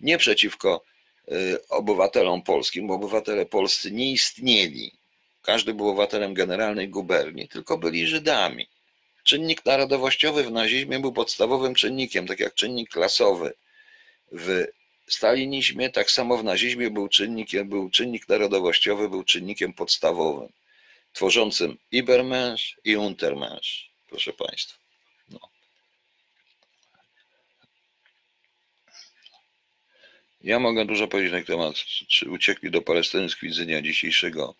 [0.00, 0.84] nie przeciwko
[1.32, 4.92] y, obywatelom polskim, bo obywatele polscy nie istnieli.
[5.42, 8.68] Każdy był obywatelem generalnej guberni, tylko byli Żydami.
[9.24, 13.52] Czynnik narodowościowy w nazizmie był podstawowym czynnikiem, tak jak czynnik klasowy
[14.32, 14.64] w
[15.08, 20.52] stalinizmie, tak samo w nazizmie był, czynnikiem, był czynnik narodowościowy, był czynnikiem podstawowym,
[21.12, 24.78] tworzącym Ibermensch i Untermensch, proszę Państwa.
[25.30, 25.40] No.
[30.40, 31.74] Ja mogę dużo powiedzieć na temat,
[32.08, 34.54] czy uciekli do Palestyny z dnia dzisiejszego,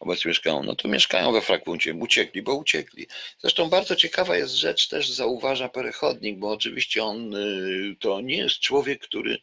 [0.00, 0.62] obecnie mieszkają.
[0.62, 3.06] No to mieszkają we Frakuncie, uciekli, bo uciekli.
[3.38, 8.58] Zresztą bardzo ciekawa jest rzecz, też zauważa Perechodnik, bo oczywiście on y, to nie jest
[8.58, 9.38] człowiek, który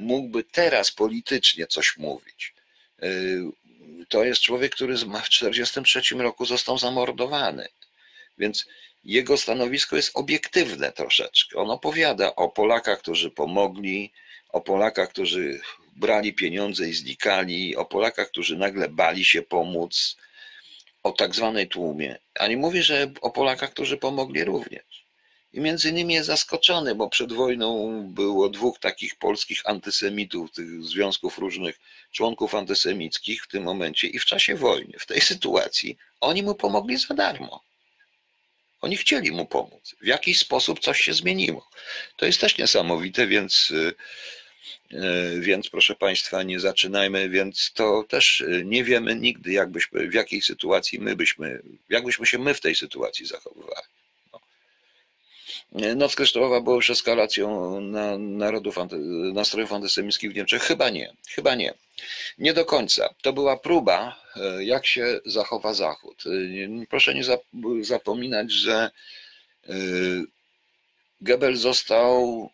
[0.00, 2.54] mógłby teraz politycznie coś mówić.
[3.02, 3.42] Y,
[4.08, 7.68] To jest człowiek, który w 1943 roku został zamordowany.
[8.38, 8.66] Więc
[9.04, 11.58] jego stanowisko jest obiektywne troszeczkę.
[11.58, 14.12] On opowiada o Polakach, którzy pomogli,
[14.48, 15.60] o Polakach, którzy
[15.96, 20.16] brali pieniądze i znikali, o Polakach, którzy nagle bali się pomóc,
[21.02, 22.18] o tak zwanej tłumie.
[22.34, 24.99] A nie mówi, że o Polakach, którzy pomogli również.
[25.52, 31.38] I między innymi jest zaskoczony, bo przed wojną było dwóch takich polskich antysemitów, tych związków
[31.38, 31.80] różnych
[32.12, 36.96] członków antysemickich w tym momencie i w czasie wojny, w tej sytuacji, oni mu pomogli
[36.96, 37.62] za darmo.
[38.80, 39.94] Oni chcieli mu pomóc.
[40.00, 41.70] W jakiś sposób coś się zmieniło.
[42.16, 43.94] To jest też niesamowite, więc, y,
[44.92, 50.14] y, więc proszę Państwa, nie zaczynajmy, więc to też y, nie wiemy nigdy, jakbyśmy, w
[50.14, 53.99] jakiej sytuacji my byśmy, jakbyśmy się my w tej sytuacji zachowywali.
[55.72, 55.94] No.
[55.94, 58.76] Noc kryształowa była już eskalacją na narodów,
[59.32, 60.62] nastrojów antysemickich w Niemczech?
[60.62, 61.74] Chyba nie, chyba nie.
[62.38, 63.14] Nie do końca.
[63.22, 66.24] To była próba, e, jak się zachowa Zachód.
[66.26, 68.90] E, Proszę nie zap- zapominać, że
[69.68, 69.72] e,
[71.20, 72.50] Goebbels został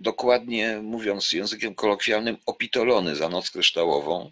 [0.00, 4.30] dokładnie, mówiąc językiem kolokwialnym, opitolony za noc kryształową.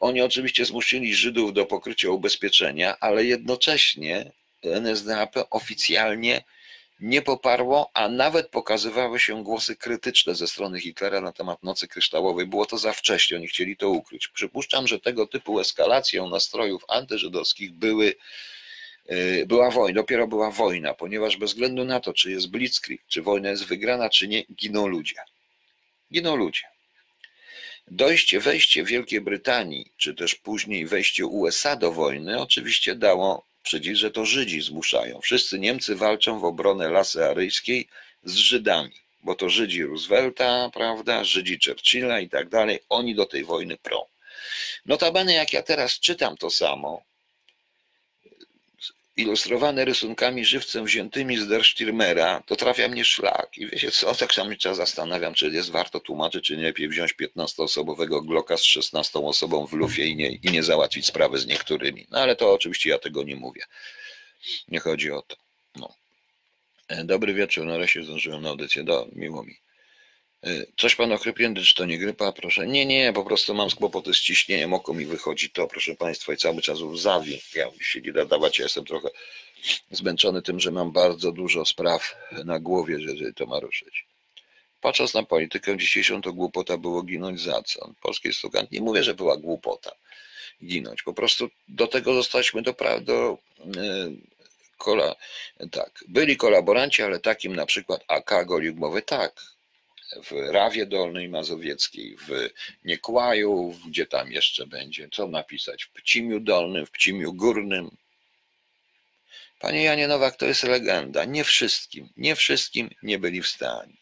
[0.00, 6.44] Oni oczywiście zmusili Żydów do pokrycia ubezpieczenia, ale jednocześnie NSDAP oficjalnie
[7.00, 12.46] nie poparło, a nawet pokazywały się głosy krytyczne ze strony Hitlera na temat Nocy Kryształowej.
[12.46, 14.28] Było to za wcześnie, oni chcieli to ukryć.
[14.28, 18.14] Przypuszczam, że tego typu eskalacją nastrojów antyżydowskich były,
[19.08, 23.22] yy, była wojna, dopiero była wojna, ponieważ bez względu na to, czy jest blitzkrieg, czy
[23.22, 25.16] wojna jest wygrana, czy nie, giną ludzie.
[26.12, 26.62] Giną ludzie.
[27.90, 34.10] Dojście, wejście Wielkiej Brytanii, czy też później wejście USA do wojny, oczywiście dało przecież, że
[34.10, 35.20] to Żydzi zmuszają.
[35.20, 37.88] Wszyscy Niemcy walczą w obronę lasy aryjskiej
[38.24, 43.44] z Żydami, bo to Żydzi Roosevelta, prawda, Żydzi Churchilla i tak dalej, oni do tej
[43.44, 44.04] wojny prą.
[44.86, 47.02] Notabene, jak ja teraz czytam to samo,
[49.18, 53.58] ilustrowane rysunkami żywcem wziętymi z Der Stürmera, to trafia mnie szlak.
[53.58, 57.14] I wiecie co, tak sam czas zastanawiam, czy jest warto tłumaczyć, czy nie lepiej wziąć
[57.14, 62.06] 15-osobowego Glocka z 16 osobą w lufie i nie, i nie załatwić sprawy z niektórymi.
[62.10, 63.62] No ale to oczywiście ja tego nie mówię.
[64.68, 65.36] Nie chodzi o to.
[65.76, 65.94] No.
[66.88, 69.56] E, Dobry wieczór, nareszcie zdążyłem na audycję, do, miło mi.
[70.44, 72.32] E, Coś pan ochrypnięty, czy to nie grypa?
[72.32, 72.66] Proszę.
[72.66, 76.36] Nie, nie, po prostu mam kłopoty z ciśnieniem, oko mi wychodzi to, proszę państwa, i
[76.36, 77.40] cały czas łzawi.
[77.54, 79.08] Ja się nie da dawać, ja jestem trochę
[79.90, 84.06] zmęczony tym, że mam bardzo dużo spraw na głowie, że to ma ruszyć.
[84.80, 87.94] Patrząc na politykę dzisiejszą, to głupota było ginąć za co?
[88.02, 88.66] Polskiej slogan.
[88.72, 89.90] Nie mówię, że była głupota
[90.64, 91.02] ginąć.
[91.02, 93.38] Po prostu do tego zostaliśmy do, pra- do
[93.76, 94.10] e,
[94.78, 95.14] kola,
[95.70, 99.42] tak, byli kolaboranci, ale takim na przykład AK golił głowy, tak,
[100.22, 102.50] w Rawie Dolnej Mazowieckiej, w
[102.84, 107.90] Niekłaju, gdzie tam jeszcze będzie, co napisać, w Pcimiu Dolnym, w Pcimiu Górnym,
[109.58, 111.24] Panie Janie Nowak, to jest legenda.
[111.24, 113.92] Nie wszystkim, nie wszystkim nie byli w stanie.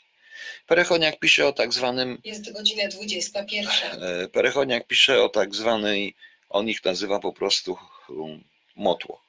[0.67, 4.03] Perechoniak pisze o tak zwanym Jest godzina 21.
[4.03, 6.15] E, Perechoniak pisze o tak zwanej,
[6.49, 7.79] on ich nazywa po prostu
[8.77, 9.27] motłoch.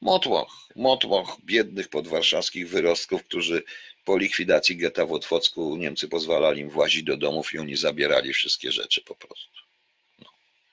[0.00, 3.62] Motłoch, motłoch biednych podwarszawskich wyrostków, którzy
[4.10, 8.72] po likwidacji getta w Otwocku Niemcy pozwalali im włazić do domów i oni zabierali wszystkie
[8.72, 9.58] rzeczy po prostu.
[10.18, 10.28] No,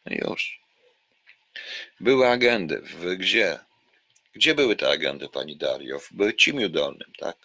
[0.05, 0.59] już.
[1.99, 2.81] Były agendy.
[2.81, 3.59] W, gdzie?
[4.33, 5.99] Gdzie były te agendy, pani Dario?
[5.99, 7.37] W Cimiu Dolnym, tak?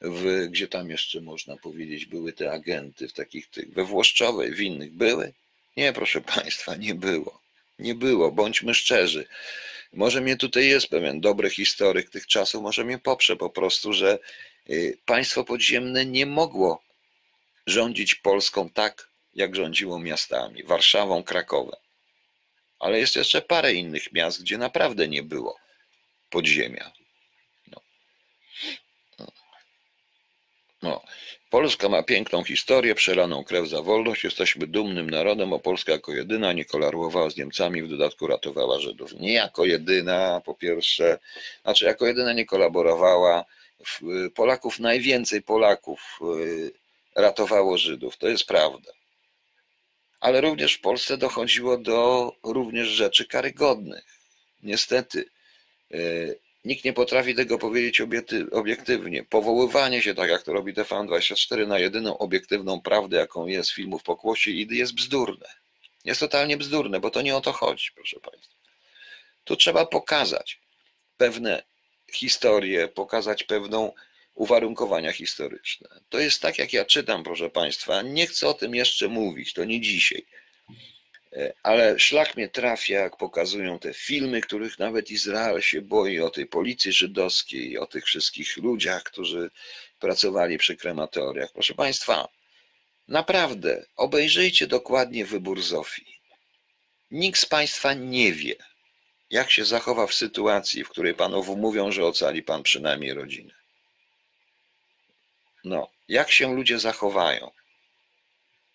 [0.00, 4.60] w, gdzie tam jeszcze można powiedzieć, były te agenty w takich tych, we Włoszczowej, w
[4.60, 5.32] innych były?
[5.76, 7.40] Nie, proszę Państwa, nie było.
[7.78, 9.26] Nie było, bądźmy szczerzy.
[9.92, 14.18] Może mnie tutaj jest pewien dobry historyk tych czasów, może mnie poprze po prostu, że
[15.04, 16.82] państwo podziemne nie mogło
[17.66, 21.80] rządzić Polską tak, jak rządziło miastami, Warszawą, Krakowem.
[22.78, 25.56] Ale jest jeszcze parę innych miast, gdzie naprawdę nie było
[26.30, 26.92] podziemia.
[30.82, 31.02] No.
[31.50, 34.24] Polska ma piękną historię, przelaną krew za wolność.
[34.24, 39.12] Jesteśmy dumnym narodem, bo Polska jako jedyna nie kolarowała z Niemcami, w dodatku ratowała Żydów.
[39.12, 41.18] Nie jako jedyna, po pierwsze,
[41.62, 43.44] znaczy jako jedyna nie kolaborowała.
[44.34, 46.72] Polaków, najwięcej Polaków y,
[47.16, 48.92] ratowało Żydów, to jest prawda.
[50.20, 54.04] Ale również w Polsce dochodziło do również rzeczy karygodnych.
[54.62, 55.24] Niestety
[55.94, 58.00] y, Nikt nie potrafi tego powiedzieć
[58.52, 59.24] obiektywnie.
[59.24, 64.50] Powoływanie się, tak jak to robi TVN24, na jedyną obiektywną prawdę, jaką jest filmów pokłosie
[64.50, 65.48] i jest bzdurne.
[66.04, 68.54] Jest totalnie bzdurne, bo to nie o to chodzi, proszę Państwa.
[69.44, 70.60] Tu trzeba pokazać
[71.16, 71.62] pewne
[72.12, 73.92] historie, pokazać pewną
[74.34, 75.88] uwarunkowania historyczne.
[76.08, 78.02] To jest tak, jak ja czytam, proszę Państwa.
[78.02, 80.26] Nie chcę o tym jeszcze mówić, to nie dzisiaj
[81.32, 86.30] E, ale szlak mnie trafia, jak pokazują te filmy, których nawet Izrael się boi, o
[86.30, 89.50] tej policji żydowskiej, o tych wszystkich ludziach, którzy
[90.00, 91.52] pracowali przy krematoriach.
[91.52, 92.28] Proszę Państwa,
[93.08, 96.18] naprawdę obejrzyjcie dokładnie wybór Zofii.
[97.10, 98.54] Nikt z Państwa nie wie,
[99.30, 103.54] jak się zachowa w sytuacji, w której Panowu mówią, że ocali Pan przynajmniej rodzinę.
[105.64, 107.50] No, jak się ludzie zachowają?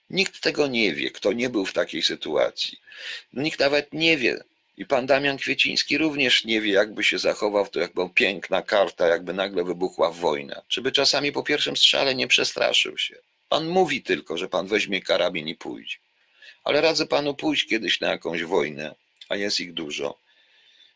[0.10, 2.80] Nikt tego nie wie, kto nie był w takiej sytuacji.
[3.34, 4.44] Nikt nawet nie wie.
[4.78, 9.34] I pan Damian Kwieciński również nie wie, jakby się zachował, to jakby piękna karta, jakby
[9.34, 10.62] nagle wybuchła wojna.
[10.68, 13.16] Czy by czasami po pierwszym strzale nie przestraszył się?
[13.50, 15.98] Pan mówi tylko, że pan weźmie karabin i pójdzie.
[16.64, 18.96] Ale radzę panu pójść kiedyś na jakąś wojnę,
[19.30, 20.23] a jest ich dużo.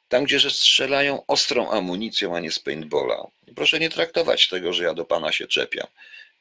[0.09, 3.27] Tam, gdzie że strzelają ostrą amunicją, a nie z paintballa.
[3.55, 5.87] Proszę nie traktować tego, że ja do pana się czepiam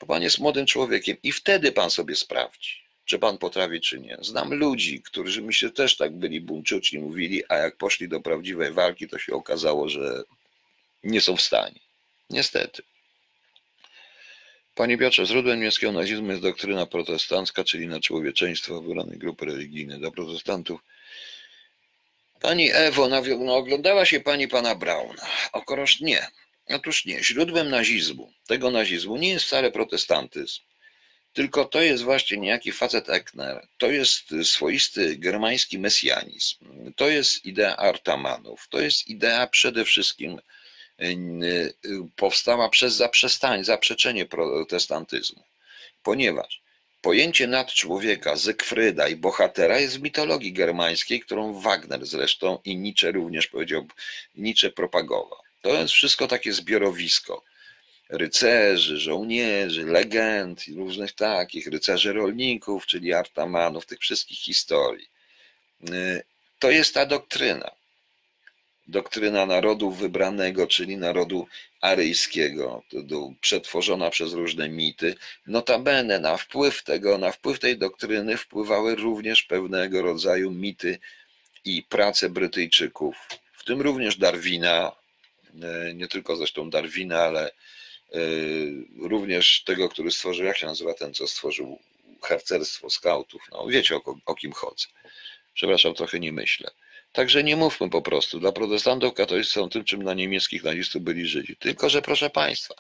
[0.01, 4.17] bo pan jest młodym człowiekiem i wtedy pan sobie sprawdzi, czy pan potrafi, czy nie.
[4.21, 8.73] Znam ludzi, którzy mi się też tak byli buńczuczni, mówili, a jak poszli do prawdziwej
[8.73, 10.23] walki, to się okazało, że
[11.05, 11.81] nie są w stanie.
[12.31, 12.83] Niestety.
[14.75, 19.99] Panie Piotrze, źródłem niemieckiego nazizmu jest doktryna protestancka, czyli na człowieczeństwo wybranej grupy religijnej.
[19.99, 20.81] Dla protestantów
[22.47, 25.27] Pani Ewo, no, oglądała się pani pana Brauna.
[25.53, 26.27] Okoroż nie.
[26.69, 30.61] Otóż nie, źródłem nazizmu, tego nazizmu nie jest wcale protestantyzm,
[31.33, 36.57] tylko to jest właśnie niejaki facet Ekner, to jest swoisty germański mesjanizm,
[36.97, 40.41] to jest idea Artamanów, to jest idea przede wszystkim
[41.03, 41.75] y,
[42.17, 45.43] powstała przez zaprzestanie, zaprzeczenie protestantyzmu,
[46.03, 46.66] ponieważ
[47.07, 53.47] pojęcie nadczłowieka, Zygfryda i bohatera jest w mitologii germańskiej, którą Wagner zresztą i Nietzsche również
[53.47, 53.87] powiedział,
[54.35, 55.39] Nietzsche propagował.
[55.63, 57.45] To jest wszystko takie zbiorowisko
[58.09, 65.09] rycerzy, żołnierzy, legend, różnych takich, rycerzy rolników, czyli artamanów, tych wszystkich historii.
[65.91, 66.23] Y,
[66.59, 67.71] to jest ta doktryna.
[68.87, 71.47] Doktryna narodu wybranego, czyli narodu
[71.87, 72.83] aryjskiego,
[73.41, 75.15] przetworzona przez różne mity.
[75.47, 80.99] Notabene na wpływ tego, na wpływ tej doktryny wpływały również pewnego rodzaju mity
[81.65, 83.17] i prace Brytyjczyków,
[83.53, 84.93] w tym również Darwina,
[85.63, 87.51] E, nie tylko zresztą Darwina, ale e,
[88.97, 91.79] również tego, który stworzył, jak się nazywa ten, co stworzył
[92.23, 93.43] harcerstwo skautów.
[93.53, 94.87] No wiecie o, o kim chodzę.
[95.55, 96.71] Przepraszam, trochę nie myślę.
[97.17, 98.41] Także nie mówmy po prostu.
[98.41, 101.57] Dla protestantów katolicy są tym, czym dla niemieckich nazistów byli Żydzi.
[101.57, 102.75] Tylko, że proszę Państwa,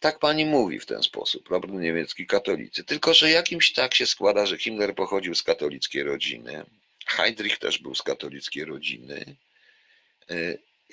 [0.00, 2.84] tak pani mówi w ten sposób, prawda, niemiecki katolicy.
[2.84, 6.64] Tylko, że jakimś tak się składa, że Himmler pochodził z katolickiej rodziny.
[7.06, 9.36] Heydrich też był z katolickiej rodziny.
[10.30, 10.34] E,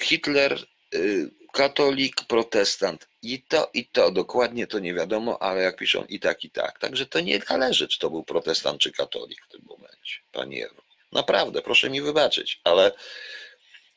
[0.01, 0.65] Hitler
[0.95, 6.19] Y, katolik, protestant i to, i to, dokładnie to nie wiadomo, ale jak piszą i
[6.19, 6.79] tak, i tak.
[6.79, 10.90] Także to nie należy, czy to był protestant, czy katolik w tym momencie, pani Ewo.
[11.11, 12.91] Naprawdę, proszę mi wybaczyć, ale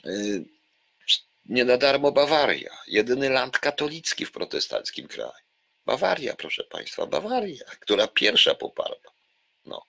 [0.07, 0.45] y,
[1.47, 5.45] Nie na darmo Bawaria, jedyny land katolicki w protestanckim kraju.
[5.87, 9.13] Bawaria, proszę Państwa, Bawaria, która pierwsza poparła.
[9.67, 9.87] No.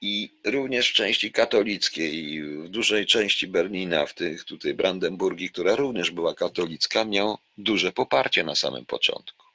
[0.00, 6.10] I również w części katolickiej, w dużej części Berlina, w tych tutaj Brandenburgii, która również
[6.10, 9.45] była katolicka, miał duże poparcie na samym początku.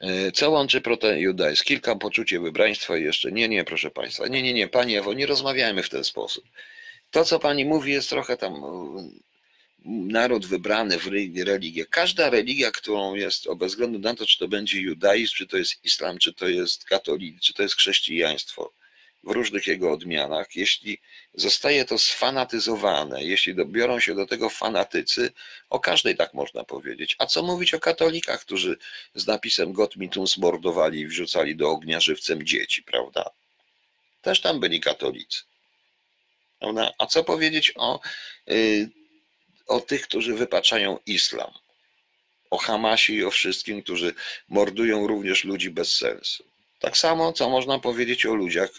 [0.00, 1.64] E, Co łączy proto-judaizm?
[1.64, 3.32] Kilka poczucie wybraństwa i jeszcze.
[3.32, 4.28] Nie, nie, proszę Państwa.
[4.28, 6.44] Nie, nie, nie, Pani Ewo, nie rozmawiajmy w ten sposób.
[7.10, 8.54] To, co Pani mówi, jest trochę tam
[9.86, 11.06] naród wybrany w
[11.46, 11.86] religię.
[11.86, 15.84] Każda religia, którą jest, bez względu na to, czy to będzie judaizm, czy to jest
[15.84, 18.72] islam, czy to jest katolicyzm, czy to jest chrześcijaństwo,
[19.26, 20.98] w różnych jego odmianach, jeśli
[21.34, 25.32] zostaje to sfanatyzowane, jeśli dobiorą się do tego fanatycy,
[25.70, 27.16] o każdej tak można powiedzieć.
[27.18, 28.76] A co mówić o katolikach, którzy
[29.14, 33.30] z napisem Gott mit uns mordowali i wrzucali do ognia żywcem dzieci, prawda?
[34.22, 35.42] Też tam byli katolicy.
[36.58, 36.92] Prawda?
[36.98, 38.00] A co powiedzieć o
[38.50, 38.90] y,
[39.66, 41.50] o tych, którzy wypaczają islam,
[42.50, 44.14] o Hamasie i o wszystkim, którzy
[44.48, 46.44] mordują również ludzi bez sensu.
[46.78, 48.70] Tak samo, co można powiedzieć o ludziach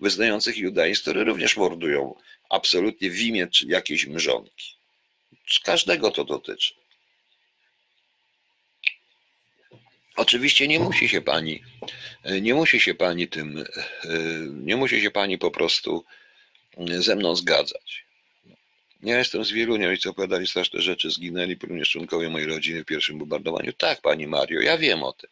[0.00, 2.14] wyznających judaizm, które również mordują
[2.50, 4.76] absolutnie w imię jakiejś mrzonki.
[5.64, 6.74] Każdego to dotyczy.
[10.16, 11.62] Oczywiście nie musi się pani,
[12.40, 13.64] nie musi się pani tym,
[14.50, 16.04] nie musi się pani po prostu
[16.78, 18.04] ze mną zgadzać.
[19.02, 23.18] Ja jestem z Wielunia, ojcowie opowiadali straszne rzeczy, zginęli również członkowie mojej rodziny w pierwszym
[23.18, 23.72] bombardowaniu.
[23.72, 25.30] Tak, pani Mario, ja wiem o tym.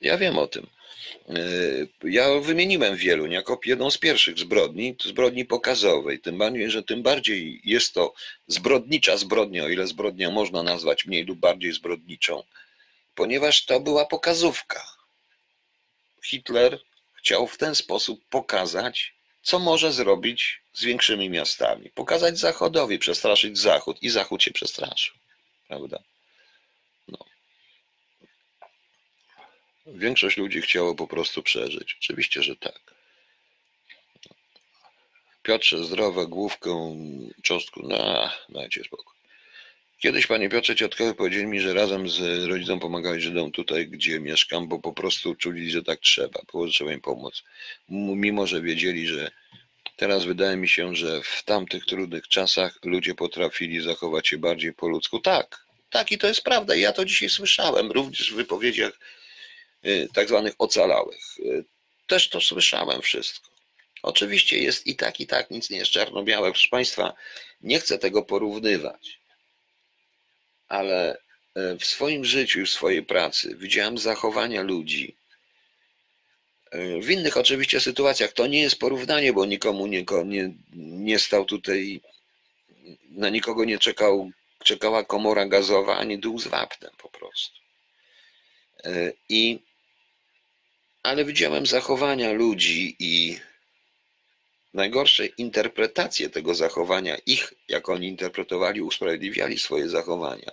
[0.00, 0.66] Ja wiem o tym.
[1.28, 1.38] E,
[2.04, 6.20] ja wymieniłem Wieluń jako jedną z pierwszych zbrodni, zbrodni pokazowej.
[6.20, 8.14] Tym bardziej, że tym bardziej jest to
[8.46, 12.42] zbrodnicza zbrodnia, o ile zbrodnię można nazwać mniej lub bardziej zbrodniczą,
[13.14, 14.86] ponieważ to była pokazówka.
[16.24, 16.80] Hitler
[17.14, 21.90] chciał w ten sposób pokazać, co może zrobić z większymi miastami.
[21.90, 25.14] Pokazać Zachodowi, przestraszyć Zachód i Zachód się przestraszył.
[25.68, 26.02] Prawda?
[29.86, 31.96] Większość ludzi chciało po prostu przeżyć.
[32.00, 32.80] Oczywiście, że tak.
[35.42, 36.98] Piotrze, zdrowe, główką,
[37.42, 39.16] cząstku, no, dajcie spokój.
[39.98, 44.68] Kiedyś, panie Piotrze, ciotkowie powiedzieli mi, że razem z rodzicą pomagali Żydom tutaj, gdzie mieszkam,
[44.68, 47.42] bo po prostu czuli, że tak trzeba, było, że trzeba im pomóc.
[47.88, 49.30] Mimo, że wiedzieli, że
[49.96, 54.88] teraz wydaje mi się, że w tamtych trudnych czasach ludzie potrafili zachować się bardziej po
[54.88, 55.20] ludzku.
[55.20, 56.74] Tak, tak i to jest prawda.
[56.74, 58.98] Ja to dzisiaj słyszałem, również w wypowiedziach
[60.14, 61.38] tak zwanych ocalałych.
[61.38, 61.64] Y,
[62.06, 63.48] też to słyszałem wszystko.
[64.02, 66.50] Oczywiście jest i tak, i tak, nic nie jest czarno-białe.
[66.50, 67.14] Proszę Państwa,
[67.60, 69.18] nie chcę tego porównywać
[70.68, 71.18] ale
[71.54, 75.14] e, w swoim życiu w swojej pracy widziałem zachowania ludzi.
[77.00, 82.00] W innych oczywiście sytuacjach to nie jest porównanie, bo nikomu nie, nie, nie stał tutaj,
[83.10, 84.30] na nikogo nie czekał,
[84.64, 87.56] czekała komora gazowa, ani dół z wapnem po prostu.
[89.28, 89.58] I,
[91.06, 93.40] ale widziałem zachowania ludzi i
[94.74, 100.50] najgorsze interpretacje tego zachowania, ich, jak oni interpretowali, usprawiedliwiali swoje zachowania,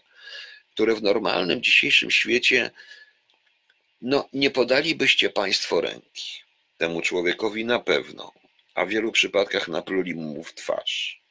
[0.74, 2.72] które w normalnym dzisiejszym świecie,
[4.01, 6.41] no nie podalibyście Państwo ręki
[6.78, 8.32] temu człowiekowi na pewno,
[8.76, 11.22] a w wielu przypadkach napluli mu w twarz.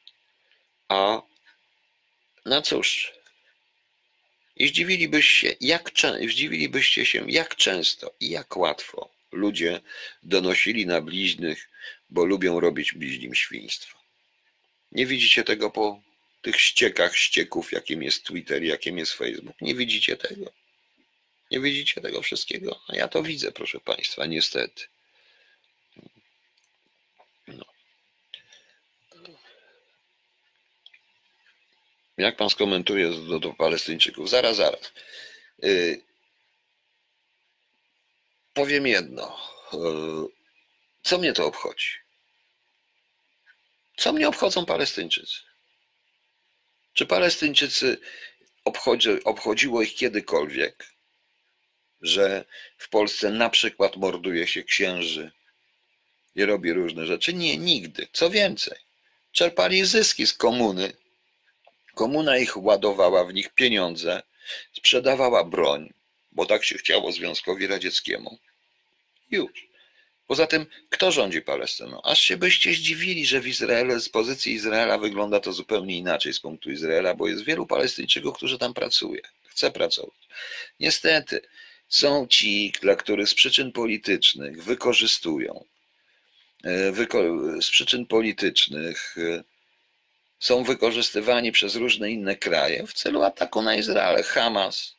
[0.89, 1.23] A
[2.47, 3.12] no cóż,
[4.57, 5.90] i zdziwilibyście, jak,
[6.28, 9.80] zdziwilibyście się, jak często i jak łatwo ludzie
[10.22, 11.68] donosili na bliźnych
[12.12, 13.98] bo lubią robić bliźnim świństwo.
[14.92, 16.03] Nie widzicie tego po
[16.42, 19.61] tych ściekach ścieków, jakim jest Twitter, jakim jest Facebook.
[19.61, 20.53] Nie widzicie tego.
[21.50, 22.80] Nie widzicie tego wszystkiego.
[22.88, 24.84] A ja to widzę, proszę Państwa, niestety.
[32.17, 34.31] Jak Pan skomentuje do, do Palestyńczyków?
[34.31, 34.93] Zaraz, zaraz.
[35.59, 36.01] Yy,
[38.55, 39.41] powiem jedno.
[39.73, 40.29] Yy,
[41.03, 41.87] co mnie to obchodzi?
[43.97, 45.41] Co mnie obchodzą Palestyńczycy?
[46.93, 47.99] Czy Palestyńczycy
[48.65, 50.93] obchodzi, obchodziło ich kiedykolwiek,
[52.01, 52.45] że
[52.79, 55.33] w Polsce na przykład morduje się księży
[56.35, 57.35] i robi różne rzeczy?
[57.35, 58.07] Nie, nigdy.
[58.13, 58.79] Co więcej,
[59.33, 61.01] czerpali zyski z komuny.
[61.95, 64.22] Komuna ich ładowała w nich pieniądze,
[64.72, 65.93] sprzedawała broń,
[66.32, 68.38] bo tak się chciało Związkowi Radzieckiemu.
[69.30, 69.72] Już.
[70.26, 72.03] Poza tym, kto rządzi Palestyną?
[72.03, 76.40] Aż się byście zdziwili, że w Izraelu, z pozycji Izraela wygląda to zupełnie inaczej z
[76.40, 80.28] punktu Izraela, bo jest wielu Palestyńczyków, którzy tam pracuje, chce pracować.
[80.80, 81.40] Niestety,
[81.88, 85.64] są ci, dla których z przyczyn politycznych wykorzystują,
[86.64, 87.22] e, wyko
[87.62, 89.16] z przyczyn politycznych
[90.43, 94.22] są wykorzystywani przez różne inne kraje w celu ataku na Izrael.
[94.22, 94.95] Hamas,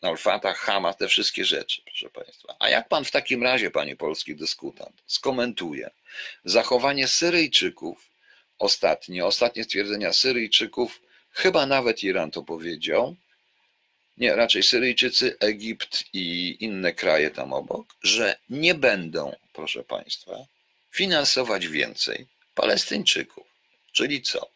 [0.00, 2.56] Al-Fatah, Hamas, te wszystkie rzeczy, proszę Państwa.
[2.58, 5.90] A jak Pan w takim razie, Panie polski dyskutant, skomentuje
[6.44, 8.10] zachowanie Syryjczyków
[8.58, 11.00] ostatnio, ostatnie stwierdzenia Syryjczyków,
[11.30, 13.16] chyba nawet Iran to powiedział,
[14.16, 20.32] nie, raczej Syryjczycy, Egipt i inne kraje tam obok, że nie będą, proszę Państwa,
[20.90, 23.45] finansować więcej Palestyńczyków.
[23.96, 24.50] Czyli co?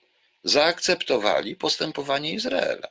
[0.45, 2.89] Zaakceptowali postępowanie Izraela.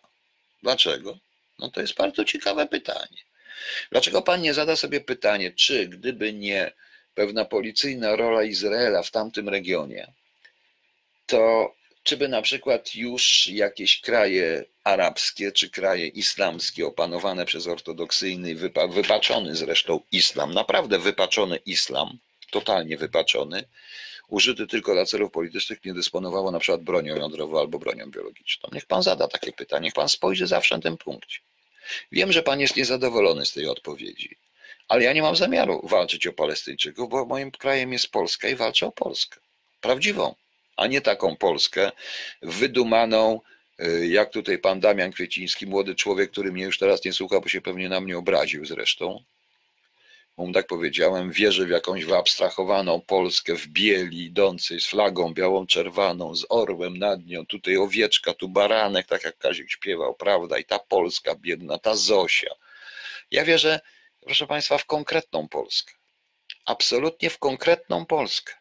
[0.64, 1.18] Dlaczego?
[1.60, 3.18] No to jest bardzo ciekawe pytanie.
[3.92, 6.72] Dlaczego pan nie zada sobie pytanie, czy gdyby nie
[7.16, 10.14] pewna policyjna rola Izraela w tamtym regionie,
[11.26, 11.74] to
[12.04, 18.88] czy by na przykład już jakieś kraje arabskie czy kraje islamskie opanowane przez ortodoksyjny, wypa
[18.88, 22.20] wypaczony zresztą islam, naprawdę wypaczony islam,
[22.52, 23.64] totalnie wypaczony,
[24.30, 28.70] użyty tylko dla celów politycznych, nie dysponowało na przykład bronią jądrową albo bronią biologiczną.
[28.74, 31.40] Niech pan zada takie pytanie, niech pan spojrzy zawsze na tym punkcie.
[32.12, 34.36] Wiem, że pan jest niezadowolony z tej odpowiedzi,
[34.88, 38.86] ale ja nie mam zamiaru walczyć o Palestyńczyków, bo moim krajem jest Polska i walczę
[38.88, 39.40] o Polskę.
[39.82, 40.36] Prawdziwą,
[40.78, 41.92] a nie taką Polskę
[42.42, 43.42] wydumaną,
[43.80, 47.48] y, jak tutaj pan Damian Kwieciński, młody człowiek, który mnie już teraz nie słucha, bo
[47.48, 49.24] się pewnie na mnie obraził zresztą.
[50.40, 56.36] Mu tak powiedziałem, wierzy w jakąś wyabstrahowaną Polskę w bieli, idącej z flagą białą, czerwoną,
[56.36, 60.58] z orłem nad nią, tutaj owieczka, tu baranek, tak jak Kazik śpiewał, prawda?
[60.58, 62.56] I ta Polska biedna, ta Zosia.
[63.32, 63.80] Ja wierzę,
[64.22, 65.94] proszę państwa, w konkretną Polskę.
[66.66, 68.59] Absolutnie w konkretną Polskę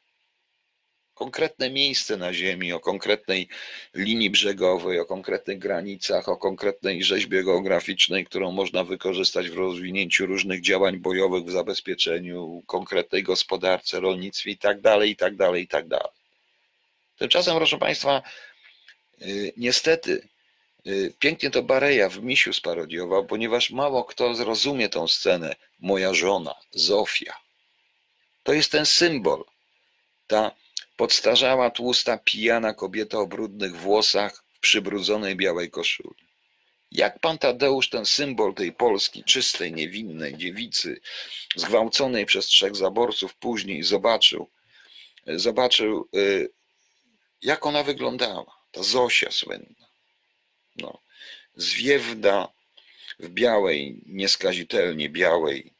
[1.18, 3.48] konkretne miejsce na Ziemi, o konkretnej
[3.94, 10.60] linii brzegowej, o konkretnych granicach, o konkretnej rzeźbie geograficznej, którą można wykorzystać w rozwinięciu różnych
[10.60, 15.98] działań bojowych, w zabezpieczeniu konkretnej gospodarce, rolnictwie itd., itd., itd.
[17.18, 18.22] Tymczasem, proszę Państwa,
[19.22, 20.28] y, niestety
[20.86, 25.56] y, pięknie to Bareja w Misiu sparodiował, ponieważ mało kto zrozumie tą scenę.
[25.80, 27.34] Moja żona, Zofia.
[28.42, 29.44] To jest ten symbol,
[30.26, 30.50] ta
[30.96, 36.28] Podstarzała, tłusta, pijana kobieta o brudnych włosach w przybrudzonej białej koszuli.
[36.92, 41.00] Jak pan Tadeusz ten symbol tej Polski, czystej, niewinnej dziewicy,
[41.56, 44.50] zgwałconej przez trzech zaborców, później zobaczył,
[45.26, 46.48] zobaczył, y,
[47.42, 49.86] jak ona wyglądała, ta Zosia słynna.
[50.76, 50.98] No,
[51.56, 52.48] zwiewda
[53.18, 55.72] w białej, nieskazitelnie białej,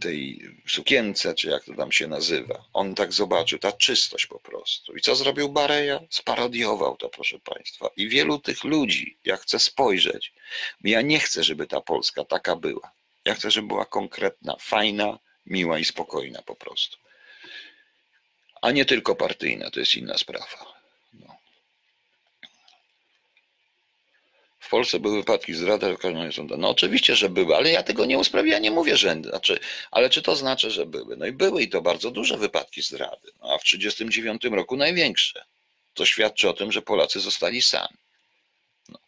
[0.00, 2.64] tej sukience, czy jak to tam się nazywa.
[2.72, 4.96] On tak zobaczył, ta czystość po prostu.
[4.96, 6.00] I co zrobił Bareja?
[6.10, 7.90] Sparodiował to, proszę Państwa.
[7.96, 10.32] I wielu tych ludzi, ja chcę spojrzeć,
[10.84, 12.92] ja nie chcę, żeby ta Polska taka była.
[13.24, 16.96] Ja chcę, żeby była konkretna, fajna, miła i spokojna po prostu.
[18.62, 20.80] A nie tylko partyjna, to jest inna sprawa.
[24.59, 26.56] W Polsce były wypadki zdrady lokalnej sądu.
[26.56, 29.58] No oczywiście, że były, ale ja tego nie usprawiedliwiam, nie mówię, że znaczy,
[29.90, 31.16] ale czy to znaczy, że były?
[31.16, 35.44] No i były i to bardzo duże wypadki zdrady, no, a w 1939 roku największe.
[35.94, 37.98] To świadczy o tym, że Polacy zostali sami.
[38.88, 38.98] No.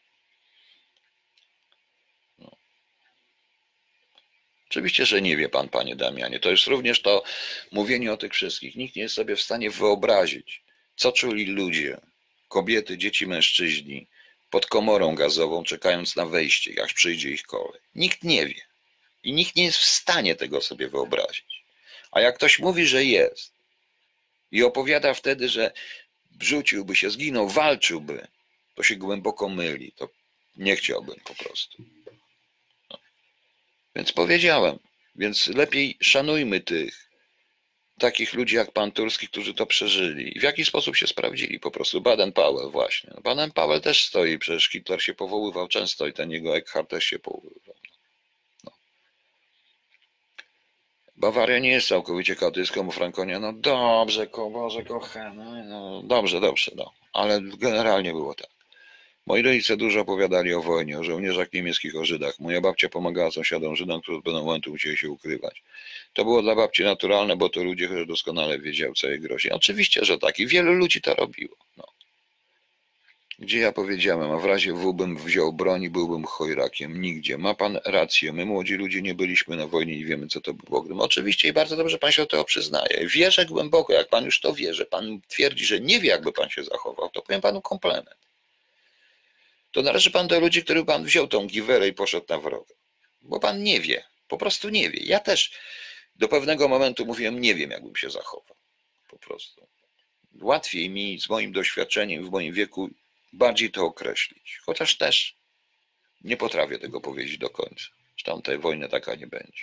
[2.38, 2.50] No.
[4.68, 6.40] Oczywiście, że nie wie pan, panie Damianie.
[6.40, 7.22] To jest również to
[7.72, 8.76] mówienie o tych wszystkich.
[8.76, 10.62] Nikt nie jest sobie w stanie wyobrazić,
[10.96, 12.00] co czuli ludzie,
[12.48, 14.06] kobiety, dzieci, mężczyźni,
[14.52, 17.80] pod komorą gazową, czekając na wejście, aż przyjdzie ich kolej.
[17.94, 18.60] Nikt nie wie.
[19.22, 21.64] I nikt nie jest w stanie tego sobie wyobrazić.
[22.10, 23.52] A jak ktoś mówi, że jest
[24.50, 25.72] i opowiada wtedy, że
[26.30, 28.26] wrzuciłby się, zginął, walczyłby,
[28.74, 29.92] to się głęboko myli.
[29.92, 30.08] To
[30.56, 31.82] nie chciałbym po prostu.
[32.90, 32.98] No.
[33.96, 34.78] Więc powiedziałem,
[35.16, 37.08] więc lepiej szanujmy tych,
[38.02, 41.70] takich ludzi jak pan Turski, którzy to przeżyli i w jaki sposób się sprawdzili po
[41.70, 42.00] prostu.
[42.00, 43.10] Baden-Powell właśnie.
[43.14, 47.18] No, Baden-Powell też stoi, przecież Hitler się powoływał często i ten jego Eckhart też się
[47.18, 47.74] powoływał.
[48.64, 48.72] No.
[51.16, 56.72] Bawaria nie jest całkowicie katycką, bo Frankonia, no dobrze, ko, Boże kochany, no dobrze, dobrze,
[56.76, 56.92] no.
[57.12, 58.61] Ale generalnie było tak.
[59.26, 62.38] Moi rodzice dużo opowiadali o wojnie, o żołnierzach niemieckich, o Żydach.
[62.38, 65.62] Moja babcia pomagała sąsiadom Żydom, którzy od pewnego momentu musieli się ukrywać.
[66.12, 69.50] To było dla babci naturalne, bo to ludzie, którzy doskonale wiedzieli, co jej grozi.
[69.50, 70.38] Oczywiście, że tak.
[70.38, 71.56] I wielu ludzi to robiło.
[71.76, 71.84] No.
[73.38, 77.00] Gdzie ja powiedziałem, a w razie W bym wziął broń i byłbym chojrakiem.
[77.00, 77.38] Nigdzie.
[77.38, 78.32] Ma pan rację.
[78.32, 80.80] My młodzi ludzie nie byliśmy na wojnie i wiemy, co to było.
[80.80, 83.08] Gdybym oczywiście i bardzo dobrze pan się do tego przyznaje.
[83.08, 86.50] Wierzę głęboko, jak pan już to wie, że pan twierdzi, że nie wie, jakby pan
[86.50, 88.16] się zachował, to powiem panu komplement
[89.72, 92.74] to należy pan do ludzi, których pan wziął tą giwerę i poszedł na wroga.
[93.22, 95.00] Bo pan nie wie, po prostu nie wie.
[95.04, 95.52] Ja też
[96.16, 98.56] do pewnego momentu mówiłem, nie wiem, jakbym się zachował.
[99.08, 99.68] Po prostu.
[100.40, 102.90] Łatwiej mi z moim doświadczeniem w moim wieku
[103.32, 104.60] bardziej to określić.
[104.66, 105.36] Chociaż też
[106.24, 107.84] nie potrafię tego powiedzieć do końca.
[108.12, 109.62] Zresztą tej wojny taka nie będzie.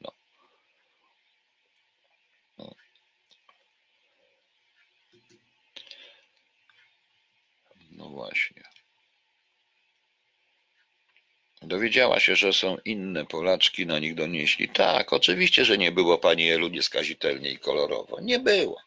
[0.00, 0.12] No.
[2.58, 2.74] No.
[7.90, 8.65] no właśnie.
[11.62, 14.68] Dowiedziała się, że są inne Polaczki, na nich donieśli.
[14.68, 18.20] Tak, oczywiście, że nie było pani Elu nieskazitelnie i kolorowo.
[18.20, 18.80] Nie było.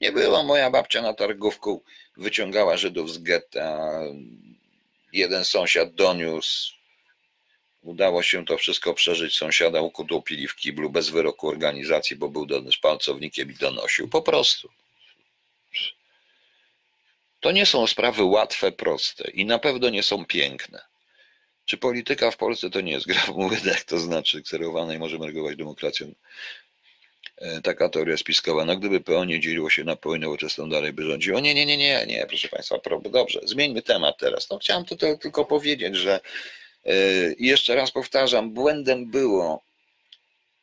[0.00, 0.42] Nie było.
[0.42, 1.82] Moja babcia na targówku
[2.16, 4.00] wyciągała Żydów z getta.
[5.12, 6.74] Jeden sąsiad doniósł.
[7.82, 9.36] Udało się to wszystko przeżyć.
[9.36, 12.46] Sąsiada ukutopili w kiblu bez wyroku organizacji, bo był
[12.82, 14.08] palcownikiem i donosił.
[14.08, 14.70] Po prostu.
[17.40, 20.95] To nie są sprawy łatwe, proste i na pewno nie są piękne.
[21.66, 25.24] Czy polityka w Polsce to nie jest gra w młynek, to znaczy kserowana i możemy
[25.26, 26.12] reagować demokracją?
[27.36, 28.64] E, Taka teoria spiskowa.
[28.64, 31.40] No gdyby PO nie dzieliło się na PO i nowoczesną dalej by rządziło.
[31.40, 32.78] Nie, nie, nie, nie, nie, proszę Państwa,
[33.10, 34.50] dobrze, zmieńmy temat teraz.
[34.50, 36.20] No chciałem to tylko powiedzieć, że
[36.84, 36.92] e,
[37.38, 39.62] jeszcze raz powtarzam, błędem było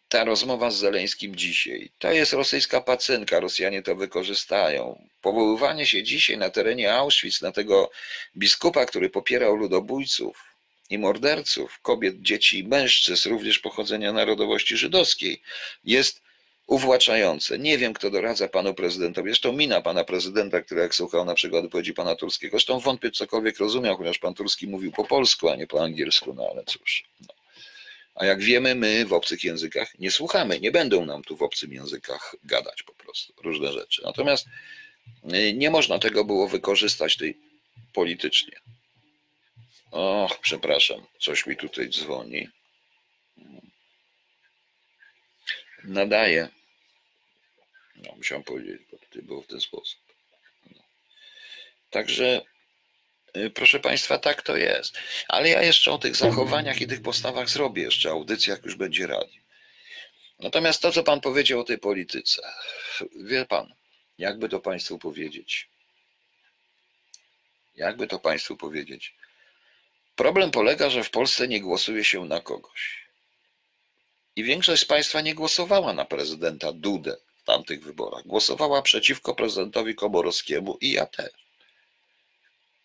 [0.10, 1.92] ta rozmowa z Zeleńskim dzisiaj.
[2.00, 5.08] To jest rosyjska pacynka, Rosjanie to wykorzystają.
[5.22, 7.92] Powoływanie się dzisiaj na terenie Auschwitz na tego
[8.38, 10.53] biskupa, który popierał ludobójców
[10.90, 15.42] i morderców, kobiet, dzieci i mężczyzn, również pochodzenia narodowości żydowskiej,
[15.84, 16.22] jest
[16.68, 17.60] uwłaczające.
[17.60, 19.30] Nie wiem, kto doradza panu prezydentowi.
[19.30, 23.58] Zresztą mina pana prezydenta, który jak słuchał na przykład wypowiedzi pana Turskiego, zresztą wątpię, cokolwiek
[23.58, 27.04] rozumiał, chociaż pan Turski mówił po polsku, a nie po angielsku, no ale cóż.
[27.22, 27.34] No.
[28.16, 31.74] A jak wiemy, my w obcych językach nie słuchamy, nie będą nam tu w obcym
[31.74, 34.02] językach gadać po prostu różne rzeczy.
[34.06, 34.48] Natomiast
[35.34, 37.38] y, nie można tego było wykorzystać tej
[37.94, 38.60] politycznie.
[39.94, 42.50] Och, przepraszam, coś mi tutaj dzwoni.
[45.84, 46.50] Nadaje.
[47.96, 50.00] No, musiałem powiedzieć, bo tutaj było w ten sposób.
[50.72, 50.82] No.
[51.90, 52.42] Także,
[53.38, 54.98] y, proszę Państwa, tak to jest.
[55.28, 59.08] Ale ja jeszcze o tych zachowaniach i tych postawach zrobię jeszcze audycję, jak już będzie
[59.08, 59.42] radio.
[60.40, 62.42] Natomiast to, co Pan powiedział o tej polityce,
[63.16, 63.74] wie Pan,
[64.18, 65.70] jakby to Państwu powiedzieć?
[67.76, 69.16] Jakby to Państwu powiedzieć?
[70.16, 73.04] Problem polega, że w Polsce nie głosuje się na kogoś.
[74.36, 78.24] I większość z Państwa nie głosowała na prezydenta Dudę w tamtych wyborach.
[78.26, 81.32] Głosowała przeciwko prezydentowi Komorowskiemu i ja też.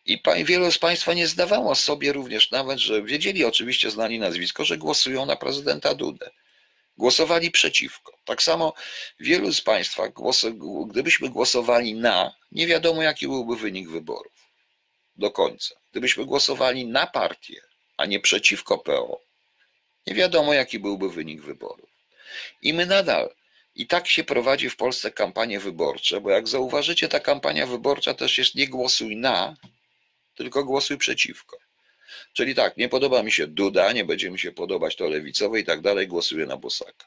[0.07, 4.79] I wielu z Państwa nie zdawało sobie również nawet, że wiedzieli oczywiście, znali nazwisko, że
[4.79, 6.31] głosują na prezydenta Dudę.
[6.97, 8.19] Głosowali przeciwko.
[8.25, 8.75] Tak samo
[9.21, 10.03] wielu z Państwa,
[10.87, 14.33] gdybyśmy głosowali na, nie wiadomo jaki byłby wynik wyborów
[15.17, 15.75] do końca.
[15.91, 17.61] Gdybyśmy głosowali na partię,
[17.97, 19.21] a nie przeciwko PO,
[20.07, 21.91] nie wiadomo jaki byłby wynik wyborów.
[22.63, 23.35] I my nadal,
[23.75, 28.39] i tak się prowadzi w Polsce kampanie wyborcze, bo jak zauważycie, ta kampania wyborcza też
[28.39, 29.57] jest nie głosuj na,
[30.35, 31.59] tylko głosuj przeciwko.
[32.33, 35.65] Czyli tak, nie podoba mi się Duda, nie będzie mi się podobać to lewicowe i
[35.65, 37.07] tak dalej, głosuję na Bosaka.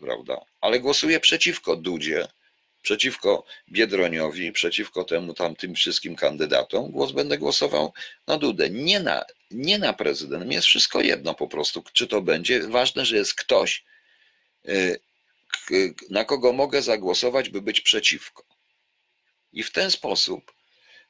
[0.00, 0.40] Prawda?
[0.60, 2.28] Ale głosuję przeciwko Dudzie,
[2.86, 7.92] przeciwko Biedroniowi, przeciwko temu tamtym wszystkim kandydatom, głos będę głosował
[8.26, 8.70] na Dudę.
[8.70, 10.46] Nie na, nie na prezydent.
[10.46, 12.68] Mi jest wszystko jedno po prostu, czy to będzie.
[12.68, 13.84] Ważne, że jest ktoś,
[14.68, 15.00] y,
[16.10, 18.44] na kogo mogę zagłosować, by być przeciwko.
[19.52, 20.52] I w ten sposób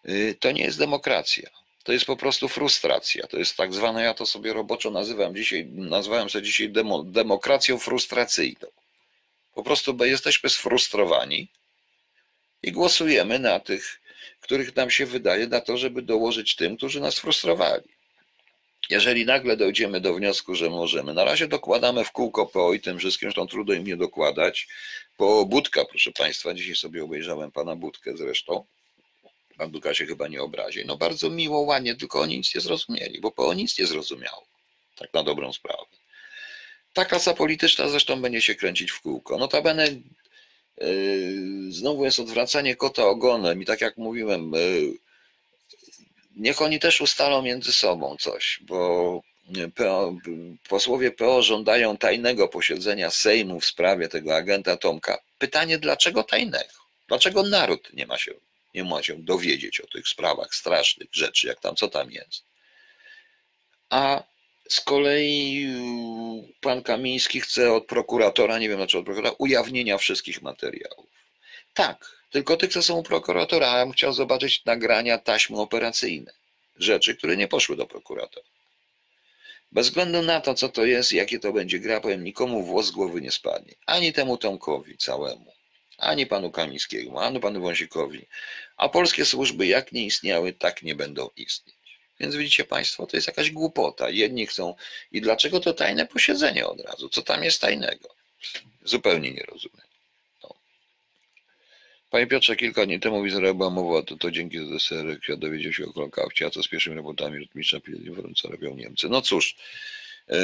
[0.08, 1.50] y, to nie jest demokracja.
[1.84, 3.26] To jest po prostu frustracja.
[3.26, 7.78] To jest tak zwane, ja to sobie roboczo nazywam dzisiaj, nazwałem sobie dzisiaj demo, demokracją
[7.78, 8.68] frustracyjną.
[9.54, 11.48] Po prostu jesteśmy sfrustrowani
[12.62, 14.00] i głosujemy na tych,
[14.40, 17.96] których nam się wydaje, na to, żeby dołożyć tym, którzy nas frustrowali.
[18.90, 22.98] Jeżeli nagle dojdziemy do wniosku, że możemy, na razie dokładamy w kółko PO i tym
[22.98, 24.68] wszystkim, zresztą trudno im nie dokładać,
[25.16, 28.64] po Budka, proszę Państwa, dzisiaj sobie obejrzałem Pana Budkę zresztą,
[29.56, 33.20] Pan Budka się chyba nie obrazi, no bardzo miło, ładnie, tylko oni nic nie zrozumieli,
[33.20, 34.46] bo PO nic nie zrozumiało,
[34.96, 35.84] tak na dobrą sprawę.
[36.92, 39.38] Ta klasa polityczna zresztą będzie się kręcić w kółko.
[39.38, 39.88] Notabene
[41.68, 44.92] znowu jest odwracanie kota ogonem i tak jak mówiłem, yy,
[46.36, 49.22] niech oni też ustalą między sobą coś, bo
[49.74, 50.14] PO,
[50.68, 55.18] posłowie PO żądają tajnego posiedzenia Sejmu w sprawie tego agenta Tomka.
[55.38, 56.74] Pytanie, dlaczego tajnego?
[57.08, 58.32] Dlaczego naród nie ma się,
[58.74, 62.44] nie ma się dowiedzieć o tych sprawach strasznych rzeczy, jak tam, co tam jest?
[63.90, 64.22] A
[64.68, 65.66] z kolei
[66.60, 71.06] pan Kamiński chce od prokuratora, nie wiem dlaczego od prokuratora, ujawnienia wszystkich materiałów.
[71.74, 76.32] Tak, tylko tych, co są u prokuratora, a ja bym chciał zobaczyć nagrania taśmy operacyjne.
[76.76, 78.46] Rzeczy, które nie poszły do prokuratora.
[79.72, 82.90] Bez względu na to, co to jest, jakie to będzie gra, powiem, nikomu włos z
[82.90, 83.74] głowy nie spadnie.
[83.86, 85.52] Ani temu Tomkowi całemu,
[85.98, 88.26] Ani panu Kamińskiemu, ani panu Wąsikowi.
[88.76, 91.75] A polskie służby jak nie istniały, tak nie będą istnieć.
[92.20, 94.10] Więc widzicie Państwo, to jest jakaś głupota.
[94.10, 94.74] Jedni chcą.
[95.12, 97.08] I dlaczego to tajne posiedzenie od razu?
[97.08, 98.08] Co tam jest tajnego?
[98.84, 99.86] Zupełnie nie rozumiem.
[100.42, 100.54] No.
[102.10, 105.72] Panie Piotrze, kilka dni temu w Izraelu była mowa, to, to dzięki ZSR kwiat dowiedział
[105.72, 107.78] się o Holokauście, a co z pierwszymi robotami lotnicza
[108.36, 109.08] co robią Niemcy.
[109.08, 109.56] No cóż,
[110.28, 110.36] yy,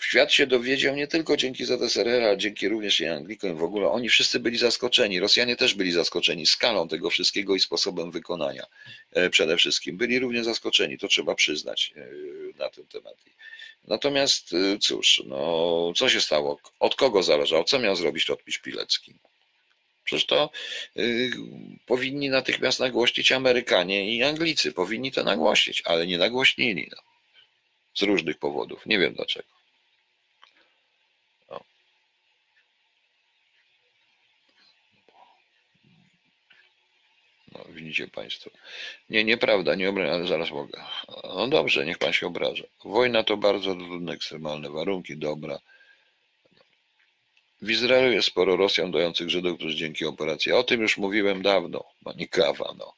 [0.00, 3.88] Świat się dowiedział nie tylko dzięki ZSRR, ale dzięki również i Anglikom w ogóle.
[3.88, 5.20] Oni wszyscy byli zaskoczeni.
[5.20, 8.66] Rosjanie też byli zaskoczeni skalą tego wszystkiego i sposobem wykonania
[9.12, 9.96] e, przede wszystkim.
[9.96, 12.08] Byli również zaskoczeni, to trzeba przyznać e,
[12.58, 13.14] na ten temat.
[13.84, 16.60] Natomiast e, cóż, no, co się stało?
[16.80, 17.64] Od kogo zależało?
[17.64, 19.14] Co miał zrobić Lotmistrz Pilecki?
[20.04, 20.50] Przecież to
[20.96, 21.30] y,
[21.86, 24.72] powinni natychmiast nagłośnić Amerykanie i Anglicy.
[24.72, 26.88] Powinni to nagłośnić, ale nie nagłośnili.
[26.90, 27.02] No.
[27.94, 28.86] Z różnych powodów.
[28.86, 29.55] Nie wiem dlaczego.
[37.58, 38.50] No, widzicie Państwo.
[39.10, 40.84] Nie, nieprawda, nie obrażę, ale zaraz mogę.
[41.24, 42.64] No dobrze, niech Pan się obraża.
[42.84, 45.58] Wojna to bardzo trudne, ekstremalne warunki, dobra.
[47.62, 50.52] W Izraelu jest sporo Rosjan dających Żydów, którzy dzięki operacji.
[50.52, 52.94] O tym już mówiłem dawno, pani Kawa, no.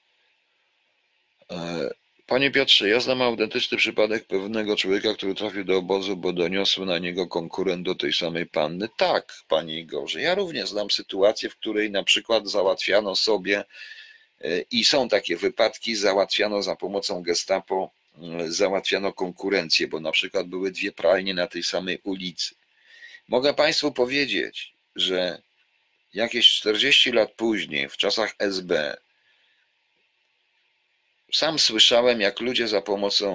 [1.50, 1.90] E,
[2.26, 6.98] panie Piotrze, ja znam autentyczny przypadek pewnego człowieka, który trafił do obozu, bo doniosły na
[6.98, 8.88] niego konkurent do tej samej panny.
[8.96, 13.64] Tak, panie Igorze, ja również znam sytuację, w której na przykład załatwiano sobie
[14.70, 17.90] I są takie wypadki, załatwiano za pomocą gestapo,
[18.22, 22.54] e, załatwiano konkurencję, bo na przykład były dwie pralnie na tej samej ulicy.
[23.28, 25.42] Mogę Państwu powiedzieć, że
[26.14, 28.96] jakieś 40 lat później, w czasach SB,
[31.32, 33.32] sam słyszałem, jak ludzie za pomocą,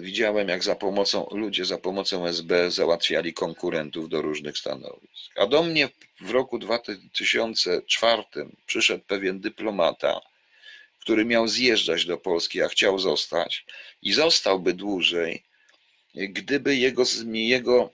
[0.00, 5.32] widziałem, jak za pomocą, ludzie za pomocą SB załatwiali konkurentów do różnych stanowisk.
[5.36, 5.88] A do mnie
[6.20, 8.22] w roku 2004
[8.66, 10.20] przyszedł pewien dyplomata,
[11.00, 13.64] który miał zjeżdżać do Polski, a chciał zostać
[14.02, 15.42] i zostałby dłużej,
[16.14, 17.02] gdyby jego,
[17.32, 17.90] jego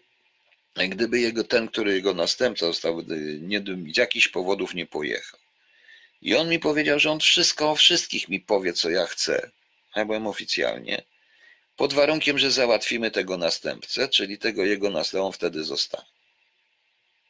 [0.77, 3.03] gdyby jego, ten, który jego następca został,
[3.41, 3.65] nie,
[3.95, 5.40] z jakichś powodów nie pojechał.
[6.23, 9.51] I on mi powiedział, że on wszystko o wszystkich mi powie, co ja chcę.
[9.97, 11.03] Ja byłem oficjalnie.
[11.77, 16.11] Pod warunkiem, że załatwimy tego następcę, czyli tego jego następcę, wtedy zostanie.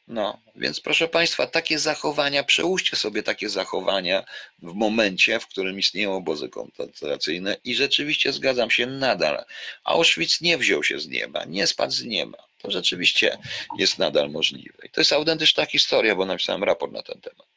[0.07, 4.23] No, więc proszę Państwa, takie zachowania, przełóżcie sobie takie zachowania
[4.59, 9.45] w momencie, w którym istnieją obozy koncentracyjne i rzeczywiście zgadzam się nadal.
[9.83, 12.37] Auschwitz nie wziął się z nieba, nie spadł z nieba.
[12.57, 13.37] To rzeczywiście
[13.77, 14.77] jest nadal możliwe.
[14.83, 17.50] I to jest autentyczna historia, bo napisałem raport na ten temat.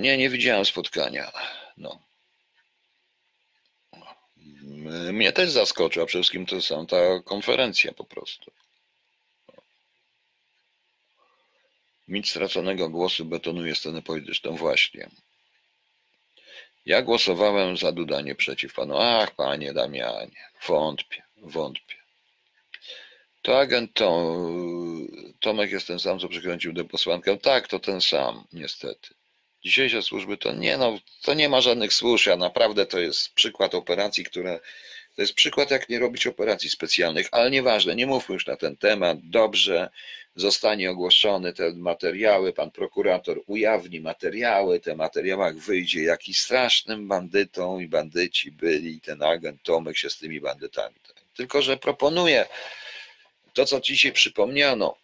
[0.00, 1.32] Nie, nie widziałem spotkania.
[1.76, 2.02] No.
[5.12, 8.52] Mnie też zaskoczyła przede wszystkim to są ta konferencja po prostu.
[12.08, 15.10] Mit straconego głosu betonuje scenę polityczną właśnie.
[16.86, 18.96] Ja głosowałem za Dudanie przeciw panu.
[18.98, 21.96] Ach, panie Damianie, wątpię, wątpię.
[23.42, 24.36] To agent to,
[25.40, 27.36] Tomek jest ten sam, co przykręcił do posłankę.
[27.36, 29.14] Tak, to ten sam, niestety.
[29.66, 33.74] Dzisiejsze służby to nie, no, to nie ma żadnych służb, a naprawdę to jest przykład
[33.74, 34.60] operacji, które
[35.16, 38.76] to jest przykład, jak nie robić operacji specjalnych, ale nieważne, nie mówmy już na ten
[38.76, 39.18] temat.
[39.22, 39.90] Dobrze,
[40.36, 47.88] zostanie ogłoszony te materiały, pan prokurator ujawni materiały, te materiałach wyjdzie, jaki strasznym bandytą i
[47.88, 50.94] bandyci byli, ten agent Tomek się z tymi bandytami.
[51.36, 52.46] Tylko, że proponuję
[53.52, 54.96] to, co dzisiaj przypomniano,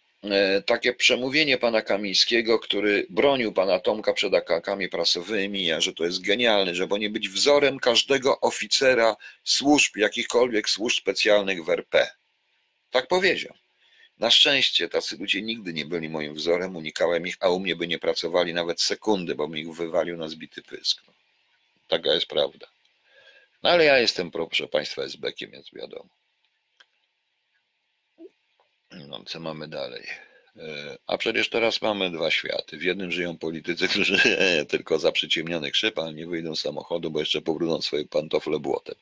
[0.65, 6.75] takie przemówienie pana Kamińskiego, który bronił pana Tomka przed akakami prasowymi, że to jest genialne,
[6.75, 12.09] żeby nie być wzorem każdego oficera służb, jakichkolwiek służb specjalnych w RP.
[12.91, 13.53] Tak powiedział.
[14.19, 17.87] Na szczęście tacy ludzie nigdy nie byli moim wzorem, unikałem ich, a u mnie by
[17.87, 21.01] nie pracowali nawet sekundy, bo mi ich wywalił na zbity pysk.
[21.07, 21.13] No.
[21.87, 22.67] Taka jest prawda.
[23.63, 26.09] No ale ja jestem, proszę Państwa, SB-kiem, więc wiadomo.
[29.07, 30.03] No, co mamy dalej?
[30.57, 32.77] E, a przecież teraz mamy dwa światy.
[32.77, 34.17] W jednym żyją politycy, którzy
[34.69, 38.95] tylko za przyciemniony krzyp, ale nie wyjdą z samochodu, bo jeszcze pobrudzą swoje pantofle błotem.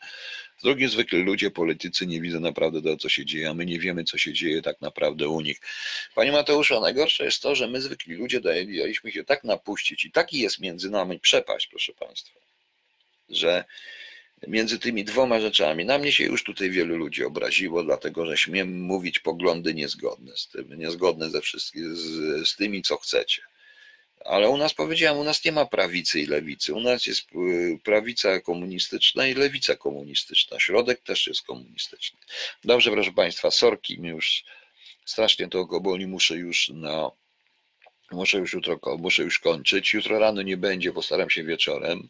[0.57, 3.79] Z drugiej zwykli ludzie, politycy nie widzą naprawdę tego, co się dzieje, a my nie
[3.79, 5.61] wiemy, co się dzieje tak naprawdę u nich.
[6.15, 10.39] Panie Mateuszu, najgorsze jest to, że my zwykli ludzie daliśmy się tak napuścić i taki
[10.39, 12.39] jest między nami przepaść, proszę Państwa,
[13.29, 13.65] że
[14.47, 15.85] między tymi dwoma rzeczami.
[15.85, 20.47] Na mnie się już tutaj wielu ludzi obraziło, dlatego że śmiem mówić poglądy niezgodne z
[20.47, 23.41] tym, niezgodne ze wszystkim, z, z tymi, co chcecie.
[24.25, 26.73] Ale u nas powiedziałem, u nas nie ma prawicy i lewicy.
[26.73, 30.59] U nas jest y, prawica komunistyczna i lewica komunistyczna.
[30.59, 32.19] Środek też jest komunistyczny.
[32.63, 34.43] Dobrze, proszę Państwa, sorki, mi już
[35.05, 37.11] strasznie to go muszę już na
[38.11, 39.93] muszę już jutro, muszę już kończyć.
[39.93, 42.09] Jutro rano nie będzie, postaram się wieczorem.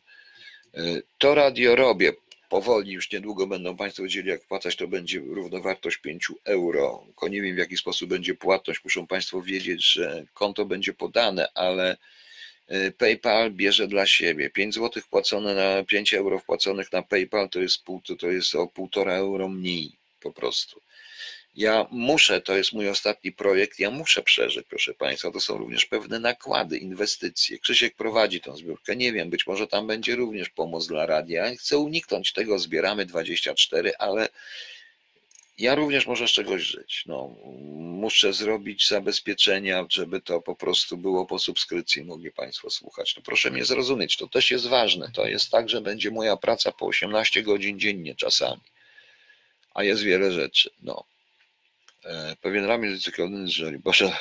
[0.78, 2.14] Y, To radio robię.
[2.50, 7.04] Powoli, już niedługo będą Państwo wiedzieli, jak płacać, to będzie równowartość 5 euro.
[7.06, 8.84] Tylko nie wiem, w jaki sposób będzie płatność.
[8.84, 11.98] Muszą Państwo wiedzieć, że konto będzie podane, ale
[12.72, 14.50] y, PayPal bierze dla siebie.
[14.50, 18.66] 5 zł płacone na 5 euro wpłaconych na PayPal to jest, pół, to jest o
[18.66, 20.82] 1,5 euro mniej po prostu.
[21.56, 25.32] Ja muszę, to jest mój ostatni projekt, ja muszę przeżyć, proszę Państwa.
[25.32, 27.60] To są również pewne nakłady, inwestycje.
[27.60, 28.96] Krzysiek prowadzi tą zbiórkę.
[28.96, 31.56] Nie wiem, być może tam będzie również pomoc dla radia.
[31.56, 34.30] Chcę uniknąć tego, zbieramy 24, ale
[35.58, 37.04] ja również muszę z czegoś żyć.
[37.06, 37.36] No,
[37.76, 43.16] muszę zrobić zabezpieczenia, żeby to po prostu było po subskrypcji, mogli Państwo słuchać.
[43.16, 45.12] No proszę mnie zrozumieć, to też jest ważne.
[45.14, 48.62] To jest tak, że będzie moja praca po 18 godzin dziennie czasami.
[49.74, 50.70] A jest wiele rzeczy.
[50.82, 51.11] No.
[52.06, 54.12] E, Pewien ramię cyklowy, że Boże,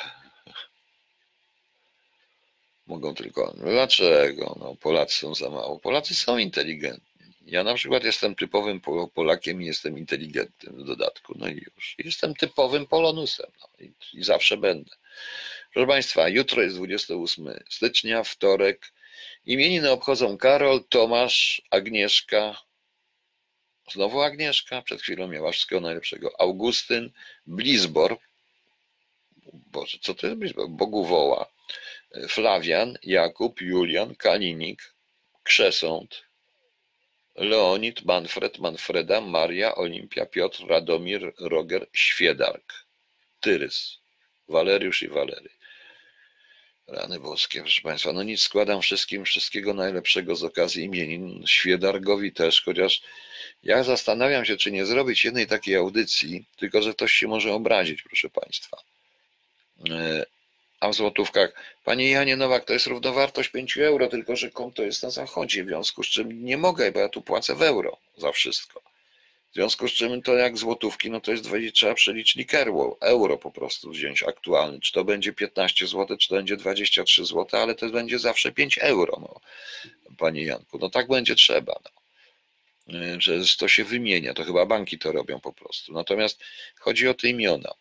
[2.87, 3.53] mogą tylko.
[3.57, 4.57] No Dlaczego?
[4.59, 5.79] No, Polacy są za mało.
[5.79, 7.11] Polacy są inteligentni.
[7.45, 11.33] Ja na przykład jestem typowym Po- Polakiem i jestem inteligentnym w dodatku.
[11.37, 11.95] No i już.
[11.97, 13.51] Jestem typowym Polonusem.
[13.61, 14.95] No, i, I zawsze będę.
[15.73, 18.93] Proszę Państwa, jutro jest 28 stycznia, wtorek.
[19.45, 22.61] Imieniny obchodzą Karol, Tomasz, Agnieszka.
[23.91, 26.41] Znowu Agnieszka, przed chwilą miała wszystkiego najlepszego.
[26.41, 27.11] Augustyn,
[27.47, 28.17] Blizbor.
[29.53, 30.69] Boże, co to jest Blizbor?
[30.69, 31.45] Bogu woła.
[32.29, 34.93] Flawian, Jakub, Julian, Kalinik,
[35.43, 36.23] Krzesąt,
[37.35, 42.73] Leonid, Manfred, Manfreda, Maria, Olimpia, Piotr, Radomir, Roger, Świedark,
[43.39, 43.97] Tyrys,
[44.47, 45.49] Waleriusz i Walery.
[46.91, 52.61] Rany boskie, proszę Państwa, no nic, składam wszystkim wszystkiego najlepszego z okazji imienin, Świedargowi też,
[52.61, 53.01] chociaż
[53.63, 58.01] ja zastanawiam się, czy nie zrobić jednej takiej audycji, tylko że ktoś się może obrazić,
[58.01, 58.77] proszę Państwa.
[59.89, 60.25] E,
[60.79, 65.03] A w złotówkach, Panie Janie Nowak, to jest równowartość 5 euro, tylko że konto jest
[65.03, 68.31] na zachodzie, w związku z czym nie mogę, bo ja tu płacę w euro za
[68.31, 68.90] wszystko.
[69.51, 73.37] W związku z czym to jak złotówki, no to jest 20, trzeba przelicznik euro, euro
[73.37, 74.79] po prostu wziąć aktualny.
[74.79, 78.77] Czy to będzie 15 zł, czy to będzie 23 zł, ale to będzie zawsze 5
[78.77, 79.39] euro, no,
[80.17, 80.77] Panie Janku.
[80.77, 81.79] No tak będzie trzeba.
[81.83, 81.91] No.
[82.93, 85.93] Y, to się wymienia, to chyba banki to robią po prostu.
[85.93, 86.39] Natomiast
[86.79, 87.73] chodzi o te imiona.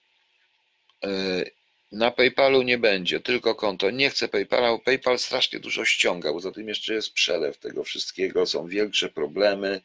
[1.05, 1.51] Y,
[1.93, 3.91] Na PayPalu nie będzie, tylko konto.
[3.91, 8.47] Nie chcę PayPala, bo PayPal strasznie dużo ściąga, poza tym jeszcze jest przelew tego wszystkiego,
[8.47, 9.81] są większe problemy.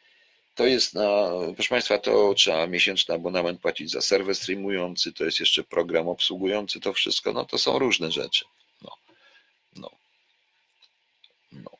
[0.56, 5.39] To jest na, proszę Państwa, to trzeba miesięczny abonament płacić za serwer streamujący, to jest
[5.39, 8.45] jeszcze program obsługujący to wszystko, no to są różne rzeczy.
[8.82, 8.91] No,
[9.76, 9.91] no,
[11.51, 11.72] no.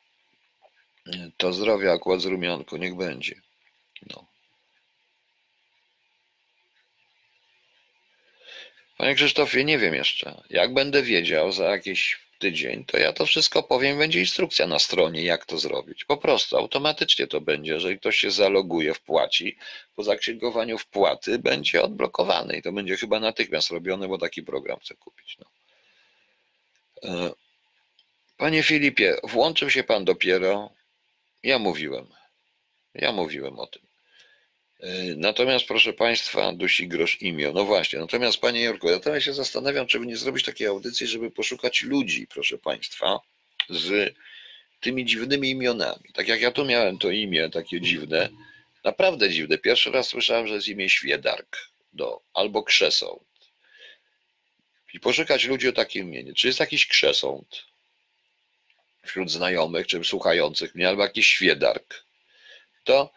[1.36, 3.40] To zdrowie akurat z rumianką, niech będzie.
[4.10, 4.26] No.
[8.96, 10.42] Panie Krzysztofie, nie wiem jeszcze.
[10.50, 15.22] Jak będę wiedział za jakiś tydzień, to ja to wszystko powiem, będzie instrukcja na stronie,
[15.22, 16.04] jak to zrobić.
[16.04, 19.56] Po prostu automatycznie to będzie, jeżeli ktoś się zaloguje, wpłaci,
[19.96, 24.94] po zaksięgowaniu wpłaty będzie odblokowany i to będzie chyba natychmiast robione, bo taki program chcę
[24.94, 25.38] kupić.
[25.38, 25.46] No.
[27.10, 27.30] E,
[28.36, 30.70] Panie Filipie, włączył się pan dopiero.
[31.42, 32.06] Ja mówiłem.
[32.94, 33.85] Ja mówiłem o tym.
[34.80, 37.52] Yy, Natomiast, proszę Państwa, dusi grosz imię.
[37.54, 41.06] No właśnie, natomiast Panie Jorku, ja teraz się zastanawiam, czy by nie zrobić takiej audycji,
[41.06, 43.20] żeby poszukać ludzi, proszę Państwa,
[43.70, 44.14] z
[44.80, 46.12] tymi dziwnymi imionami.
[46.14, 48.28] Tak jak ja tu miałem to imię takie dziwne,
[48.84, 49.58] naprawdę dziwne.
[49.58, 51.58] Pierwszy raz słyszałem, że jest imię Świedark
[51.92, 53.22] do, albo Krzesąt.
[54.94, 56.34] I poszukać ludzi o takim imieniu.
[56.34, 57.64] Czy jest jakiś Krzesąt
[59.04, 62.04] wśród znajomych, czy słuchających mnie, albo jakiś Świedark.
[62.84, 63.12] To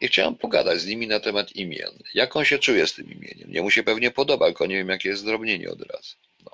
[0.00, 1.98] i chciałem pogadać z nimi na temat imion.
[2.14, 3.52] Jak on się czuje z tym imieniem?
[3.52, 6.16] Nie mu się pewnie podoba, tylko nie wiem, jakie jest zdrobnienie od razu.
[6.44, 6.50] No.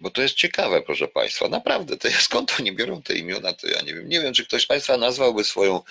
[0.00, 1.48] Bo to jest ciekawe, proszę Państwa.
[1.48, 4.08] Naprawdę, to skąd oni biorą te imiona, to ja nie wiem.
[4.08, 5.82] Nie wiem, czy ktoś z Państwa nazwałby swoją,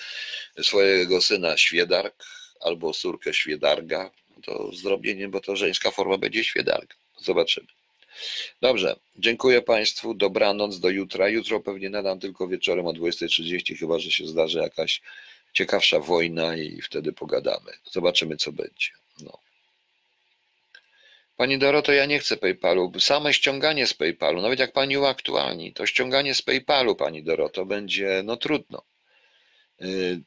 [0.62, 2.24] swojego syna Świedark
[2.60, 4.10] albo córkę Świedarga.
[4.44, 6.94] To zdrobnienie, bo to żeńska forma będzie Świedarga.
[7.20, 7.66] Zobaczymy.
[8.60, 10.14] Dobrze, dziękuję Państwu.
[10.14, 11.28] Dobranoc do jutra.
[11.28, 15.02] Jutro pewnie nadam tylko wieczorem o 20.30, chyba że się zdarzy jakaś
[15.56, 17.72] ciekawsza wojna i wtedy pogadamy.
[17.92, 18.90] Zobaczymy, co będzie.
[19.20, 19.38] No.
[21.36, 22.92] Pani Doroto, ja nie chcę PayPalu.
[23.00, 28.22] Same ściąganie z PayPalu, nawet jak pani uaktualni, to ściąganie z PayPalu, pani Doroto, będzie
[28.24, 28.82] no trudno.
[29.82, 30.20] Y,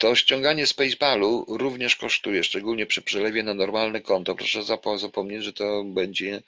[0.00, 4.34] To ściąganie z PayPalu również kosztuje, szczególnie przy przelewie na normalne konto.
[4.34, 6.42] Proszę zapo- zapomnieć, że to będzie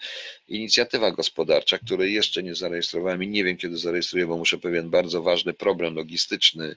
[0.49, 5.23] inicjatywa gospodarcza, której jeszcze nie zarejestrowałem i nie wiem, kiedy zarejestruję, bo muszę pewien bardzo
[5.23, 6.77] ważny problem logistyczny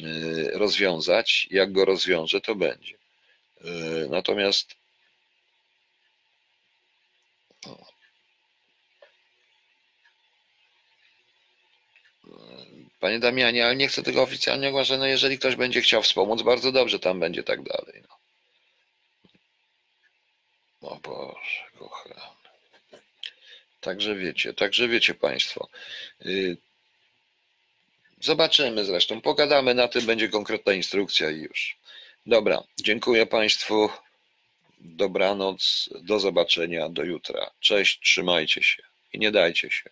[0.00, 1.48] Y, rozwiązać.
[1.50, 2.94] Jak go rozwiążę, to będzie.
[3.64, 4.76] Y, natomiast
[13.04, 14.98] Panie Damianie, ale nie chcę tego oficjalnie ogłaszać.
[14.98, 18.02] No jeżeli ktoś będzie chciał wspomóc, bardzo dobrze tam będzie tak dalej.
[18.08, 18.18] No.
[20.90, 22.14] O Boże, kochany.
[23.80, 25.68] Także wiecie, także wiecie Państwo.
[26.26, 26.56] Y,
[28.24, 31.76] Zobaczymy zresztą, pogadamy na tym, będzie konkretna instrukcja i już.
[32.26, 33.90] Dobra, dziękuję Państwu.
[34.80, 37.50] Dobranoc, do zobaczenia, do jutra.
[37.60, 39.90] Cześć, trzymajcie się i nie dajcie się.